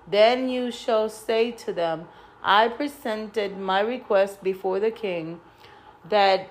Then 0.09 0.47
you 0.47 0.71
shall 0.71 1.09
say 1.09 1.51
to 1.51 1.73
them, 1.73 2.07
I 2.43 2.67
presented 2.67 3.57
my 3.57 3.81
request 3.81 4.43
before 4.43 4.79
the 4.79 4.91
king 4.91 5.41
that 6.07 6.49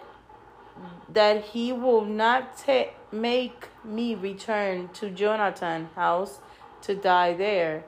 that 1.08 1.42
he 1.42 1.72
will 1.72 2.04
not 2.04 2.58
ta- 2.58 2.90
make 3.10 3.68
me 3.82 4.14
return 4.14 4.88
to 4.94 5.08
Jonathan 5.08 5.88
house 5.94 6.40
to 6.82 6.94
die 6.94 7.32
there. 7.32 7.84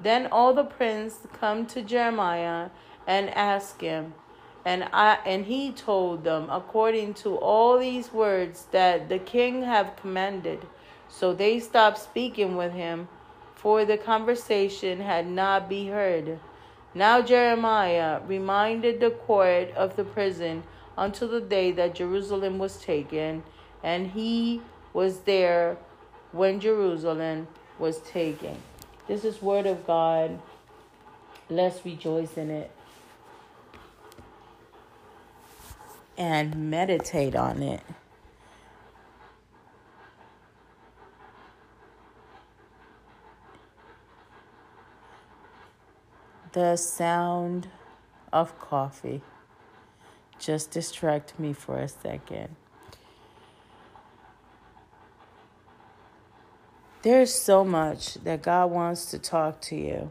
Then 0.00 0.26
all 0.32 0.54
the 0.54 0.64
prince 0.64 1.26
come 1.38 1.66
to 1.66 1.82
Jeremiah 1.82 2.70
and 3.06 3.28
ask 3.30 3.80
him, 3.82 4.14
and 4.64 4.88
I 4.92 5.18
and 5.24 5.46
he 5.46 5.72
told 5.72 6.24
them 6.24 6.48
according 6.50 7.14
to 7.14 7.36
all 7.36 7.78
these 7.78 8.12
words 8.12 8.66
that 8.72 9.08
the 9.08 9.18
king 9.18 9.62
have 9.62 9.96
commanded. 9.96 10.66
So 11.08 11.32
they 11.32 11.60
stopped 11.60 11.98
speaking 11.98 12.56
with 12.56 12.72
him, 12.72 13.08
for 13.54 13.84
the 13.84 13.98
conversation 13.98 15.00
had 15.00 15.26
not 15.26 15.68
be 15.68 15.88
heard. 15.88 16.38
Now 16.94 17.22
Jeremiah 17.22 18.20
reminded 18.26 19.00
the 19.00 19.10
court 19.10 19.70
of 19.72 19.96
the 19.96 20.04
prison 20.04 20.62
until 20.96 21.28
the 21.28 21.40
day 21.40 21.72
that 21.72 21.94
Jerusalem 21.94 22.58
was 22.58 22.76
taken, 22.76 23.42
and 23.82 24.08
he 24.08 24.60
was 24.92 25.20
there 25.20 25.78
when 26.32 26.60
Jerusalem 26.60 27.48
was 27.78 27.98
taken. 28.00 28.56
This 29.08 29.24
is 29.24 29.40
word 29.40 29.66
of 29.66 29.86
God. 29.86 30.40
Let's 31.48 31.84
rejoice 31.84 32.36
in 32.36 32.50
it 32.50 32.70
and 36.20 36.54
meditate 36.70 37.34
on 37.34 37.62
it. 37.62 37.80
The 46.52 46.76
sound 46.76 47.68
of 48.34 48.58
coffee 48.60 49.22
just 50.38 50.70
distract 50.72 51.38
me 51.38 51.54
for 51.54 51.78
a 51.78 51.88
second. 51.88 52.54
There's 57.00 57.32
so 57.32 57.64
much 57.64 58.16
that 58.24 58.42
God 58.42 58.70
wants 58.70 59.06
to 59.06 59.18
talk 59.18 59.62
to 59.62 59.74
you. 59.74 60.10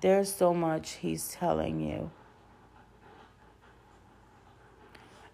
There's 0.00 0.32
so 0.32 0.54
much 0.54 0.92
He's 0.92 1.28
telling 1.28 1.80
you. 1.80 2.12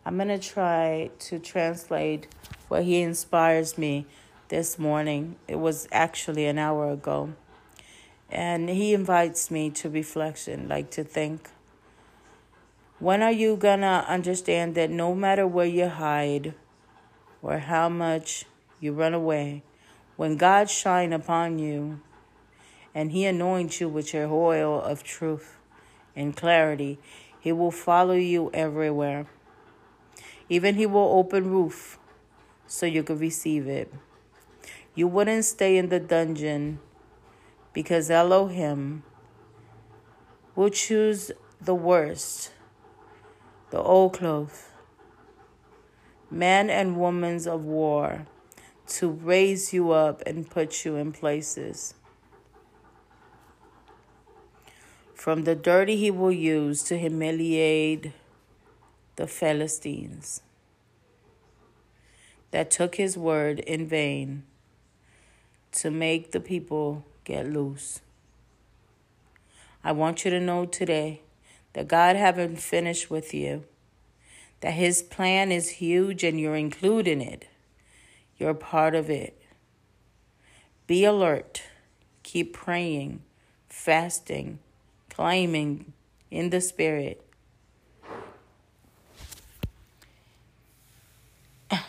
I'm 0.06 0.16
going 0.16 0.28
to 0.28 0.38
try 0.38 1.10
to 1.18 1.38
translate 1.38 2.28
what 2.68 2.84
He 2.84 3.02
inspires 3.02 3.76
me 3.76 4.06
this 4.48 4.78
morning. 4.78 5.36
It 5.46 5.56
was 5.56 5.86
actually 5.92 6.46
an 6.46 6.56
hour 6.56 6.90
ago. 6.90 7.34
And 8.30 8.70
He 8.70 8.94
invites 8.94 9.50
me 9.50 9.68
to 9.70 9.90
reflection, 9.90 10.66
like 10.66 10.90
to 10.92 11.04
think. 11.04 11.50
When 12.98 13.22
are 13.22 13.32
you 13.32 13.56
going 13.56 13.80
to 13.80 14.04
understand 14.08 14.74
that 14.76 14.88
no 14.88 15.14
matter 15.14 15.46
where 15.46 15.66
you 15.66 15.88
hide, 15.88 16.54
or 17.42 17.58
how 17.58 17.90
much 17.90 18.46
you 18.80 18.94
run 18.94 19.12
away, 19.12 19.62
when 20.16 20.38
God 20.38 20.70
shine 20.70 21.12
upon 21.12 21.58
you 21.58 22.00
and 22.94 23.12
he 23.12 23.24
anoints 23.24 23.80
you 23.80 23.88
with 23.88 24.14
your 24.14 24.28
oil 24.28 24.80
of 24.80 25.02
truth 25.02 25.58
and 26.14 26.36
clarity, 26.36 26.98
he 27.40 27.52
will 27.52 27.70
follow 27.70 28.14
you 28.14 28.50
everywhere. 28.54 29.26
Even 30.48 30.76
he 30.76 30.86
will 30.86 31.18
open 31.18 31.50
roof 31.50 31.98
so 32.66 32.86
you 32.86 33.02
could 33.02 33.20
receive 33.20 33.66
it. 33.66 33.92
You 34.94 35.08
wouldn't 35.08 35.44
stay 35.44 35.76
in 35.76 35.88
the 35.88 36.00
dungeon 36.00 36.78
because 37.72 38.10
Elohim 38.10 39.02
will 40.54 40.70
choose 40.70 41.32
the 41.60 41.74
worst, 41.74 42.52
the 43.70 43.80
old 43.80 44.12
clothes 44.14 44.68
men 46.34 46.68
and 46.68 47.00
women 47.00 47.46
of 47.46 47.64
war, 47.64 48.26
to 48.86 49.08
raise 49.08 49.72
you 49.72 49.92
up 49.92 50.22
and 50.26 50.50
put 50.50 50.84
you 50.84 50.96
in 50.96 51.12
places. 51.12 51.94
From 55.24 55.44
the 55.44 55.54
dirty 55.54 55.96
he 55.96 56.10
will 56.10 56.30
use 56.30 56.82
to 56.82 56.98
humiliate 56.98 58.12
the 59.16 59.26
Philistines 59.26 60.42
that 62.50 62.70
took 62.70 62.96
his 62.96 63.16
word 63.16 63.60
in 63.60 63.86
vain 63.86 64.42
to 65.72 65.90
make 65.90 66.32
the 66.32 66.40
people 66.40 67.06
get 67.24 67.50
loose. 67.50 68.02
I 69.82 69.92
want 69.92 70.26
you 70.26 70.30
to 70.30 70.38
know 70.38 70.66
today 70.66 71.22
that 71.72 71.88
God 71.88 72.16
haven't 72.16 72.60
finished 72.60 73.08
with 73.08 73.32
you 73.32 73.64
that 74.60 74.74
his 74.74 75.02
plan 75.02 75.50
is 75.50 75.80
huge 75.80 76.22
and 76.22 76.38
you're 76.38 76.54
included 76.54 77.12
in 77.12 77.22
it. 77.22 77.48
You're 78.36 78.52
part 78.52 78.94
of 78.94 79.08
it. 79.08 79.40
Be 80.86 81.06
alert. 81.06 81.62
Keep 82.22 82.52
praying, 82.52 83.22
fasting, 83.70 84.58
claiming 85.14 85.92
in 86.30 86.50
the 86.50 86.60
Spirit. 86.60 87.24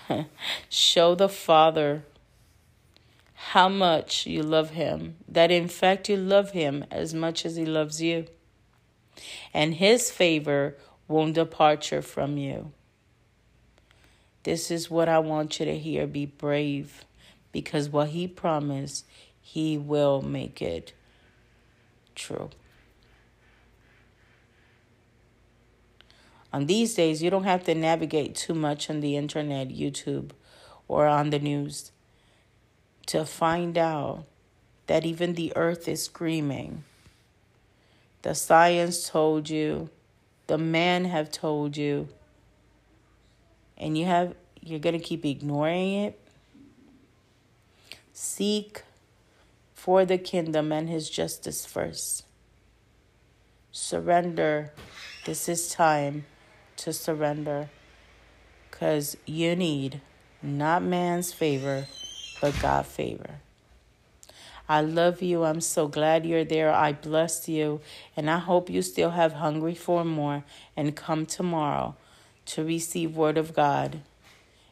Show 0.70 1.16
the 1.16 1.30
Father 1.30 2.04
how 3.34 3.70
much 3.70 4.26
you 4.26 4.44
love 4.44 4.72
Him, 4.72 5.16
that 5.28 5.52
in 5.52 5.68
fact 5.68 6.10
you 6.10 6.18
love 6.18 6.52
Him 6.52 6.86
as 6.92 7.14
much 7.14 7.46
as 7.46 7.56
He 7.56 7.66
loves 7.66 8.02
you. 8.02 8.28
And 9.54 9.76
His 9.76 10.12
favor 10.12 10.76
won't 11.08 11.36
departure 11.36 12.02
from 12.02 12.38
you. 12.38 12.72
This 14.44 14.70
is 14.70 14.92
what 14.92 15.10
I 15.10 15.20
want 15.20 15.60
you 15.60 15.66
to 15.66 15.78
hear. 15.78 16.06
Be 16.06 16.28
brave 16.28 17.04
because 17.52 17.90
what 17.90 18.10
he 18.10 18.28
promised, 18.28 19.06
he 19.42 19.78
will 19.78 20.22
make 20.22 20.62
it 20.62 20.94
true. 22.14 22.50
On 26.56 26.68
these 26.68 26.94
days, 26.94 27.22
you 27.22 27.30
don't 27.30 27.44
have 27.44 27.66
to 27.66 27.76
navigate 27.76 28.34
too 28.34 28.54
much 28.54 28.90
on 28.90 29.02
the 29.02 29.18
internet, 29.18 29.68
YouTube, 29.68 30.32
or 30.88 31.06
on 31.06 31.30
the 31.30 31.38
news 31.38 31.92
to 33.08 33.26
find 33.26 33.78
out 33.78 34.24
that 34.88 35.04
even 35.04 35.34
the 35.34 35.52
earth 35.58 35.86
is 35.90 36.04
screaming. 36.04 36.86
The 38.22 38.34
science 38.34 39.10
told 39.10 39.50
you, 39.50 39.90
the 40.48 40.58
man 40.58 41.04
have 41.04 41.30
told 41.30 41.76
you, 41.76 42.08
and 43.78 43.98
you 43.98 44.06
have 44.06 44.34
you're 44.62 44.80
going 44.80 44.98
to 44.98 45.06
keep 45.06 45.26
ignoring 45.26 46.06
it. 46.06 46.18
Seek 48.14 48.84
for 49.74 50.06
the 50.06 50.18
kingdom 50.18 50.72
and 50.72 50.88
his 50.88 51.10
justice 51.10 51.66
first. 51.66 52.24
Surrender. 53.74 54.72
This 55.26 55.50
is 55.50 55.70
time 55.70 56.24
to 56.78 56.94
surrender 56.94 57.70
because 58.70 59.18
you 59.26 59.56
need 59.56 60.02
not 60.42 60.84
man's 60.84 61.34
favor, 61.34 61.88
but 62.42 62.60
God 62.62 62.86
favor. 62.86 63.40
I 64.68 64.82
love 64.82 65.22
you. 65.22 65.44
I'm 65.44 65.62
so 65.62 65.88
glad 65.88 66.26
you're 66.26 66.44
there. 66.44 66.72
I 66.72 66.94
bless 66.94 67.48
you. 67.48 67.82
And 68.18 68.30
I 68.30 68.40
hope 68.40 68.70
you 68.70 68.82
still 68.82 69.12
have 69.12 69.34
hungry 69.34 69.76
for 69.76 70.04
more 70.04 70.44
and 70.76 70.96
come 70.96 71.26
tomorrow 71.26 71.96
to 72.48 72.64
receive 72.64 73.16
word 73.16 73.38
of 73.38 73.54
God 73.54 74.02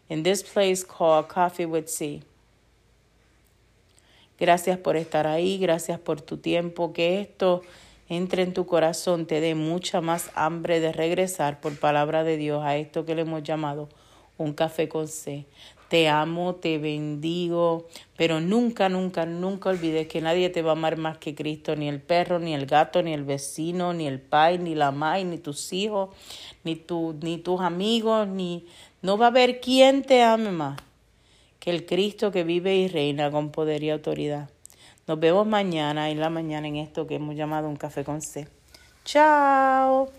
in 0.09 0.23
this 0.23 0.43
place 0.43 0.83
called 0.83 1.27
Coffee 1.27 1.65
with 1.65 1.89
C. 1.89 2.23
Gracias 4.39 4.77
por 4.79 4.95
estar 4.95 5.25
ahí, 5.25 5.59
gracias 5.59 5.99
por 5.99 6.17
tu 6.17 6.37
tiempo, 6.37 6.91
que 6.91 7.21
esto 7.21 7.63
entre 8.09 8.43
en 8.43 8.53
tu 8.53 8.65
corazón, 8.65 9.25
te 9.25 9.41
dé 9.41 9.55
mucha 9.55 10.01
más 10.01 10.31
hambre 10.35 10.79
de 10.79 10.91
regresar 10.91 11.61
por 11.61 11.77
palabra 11.77 12.23
de 12.23 12.37
Dios 12.37 12.63
a 12.63 12.77
esto 12.77 13.05
que 13.05 13.15
le 13.15 13.21
hemos 13.21 13.43
llamado 13.43 13.89
un 14.37 14.53
café 14.53 14.87
con 14.89 15.07
C. 15.07 15.45
Te 15.89 16.09
amo, 16.09 16.55
te 16.55 16.79
bendigo, 16.79 17.87
pero 18.17 18.41
nunca, 18.41 18.89
nunca, 18.89 19.25
nunca 19.25 19.69
olvides 19.69 20.07
que 20.07 20.21
nadie 20.21 20.49
te 20.49 20.63
va 20.63 20.71
a 20.71 20.73
amar 20.73 20.97
más 20.97 21.19
que 21.19 21.35
Cristo, 21.35 21.75
ni 21.75 21.87
el 21.87 22.01
perro, 22.01 22.39
ni 22.39 22.55
el 22.55 22.65
gato, 22.65 23.03
ni 23.03 23.13
el 23.13 23.23
vecino, 23.23 23.93
ni 23.93 24.07
el 24.07 24.19
pai, 24.19 24.57
ni 24.57 24.73
la 24.73 24.91
mai, 24.91 25.23
ni 25.23 25.37
tus 25.37 25.71
hijos, 25.71 26.09
ni, 26.63 26.75
tu, 26.75 27.15
ni 27.21 27.37
tus 27.37 27.61
amigos, 27.61 28.27
ni 28.27 28.65
no 29.03 29.17
va 29.17 29.25
a 29.25 29.29
haber 29.29 29.59
quien 29.59 30.01
te 30.01 30.23
ame 30.23 30.51
más 30.51 30.81
que 31.59 31.69
el 31.69 31.85
Cristo 31.85 32.31
que 32.31 32.43
vive 32.43 32.75
y 32.75 32.87
reina 32.87 33.31
con 33.31 33.51
poder 33.51 33.83
y 33.83 33.89
autoridad. 33.91 34.49
Nos 35.07 35.19
vemos 35.19 35.45
mañana 35.45 36.09
en 36.09 36.19
la 36.19 36.29
mañana 36.29 36.67
en 36.67 36.77
esto 36.77 37.05
que 37.07 37.15
hemos 37.15 37.35
llamado 37.35 37.67
un 37.67 37.75
café 37.75 38.03
con 38.03 38.21
C. 38.21 38.47
Chao. 39.03 40.09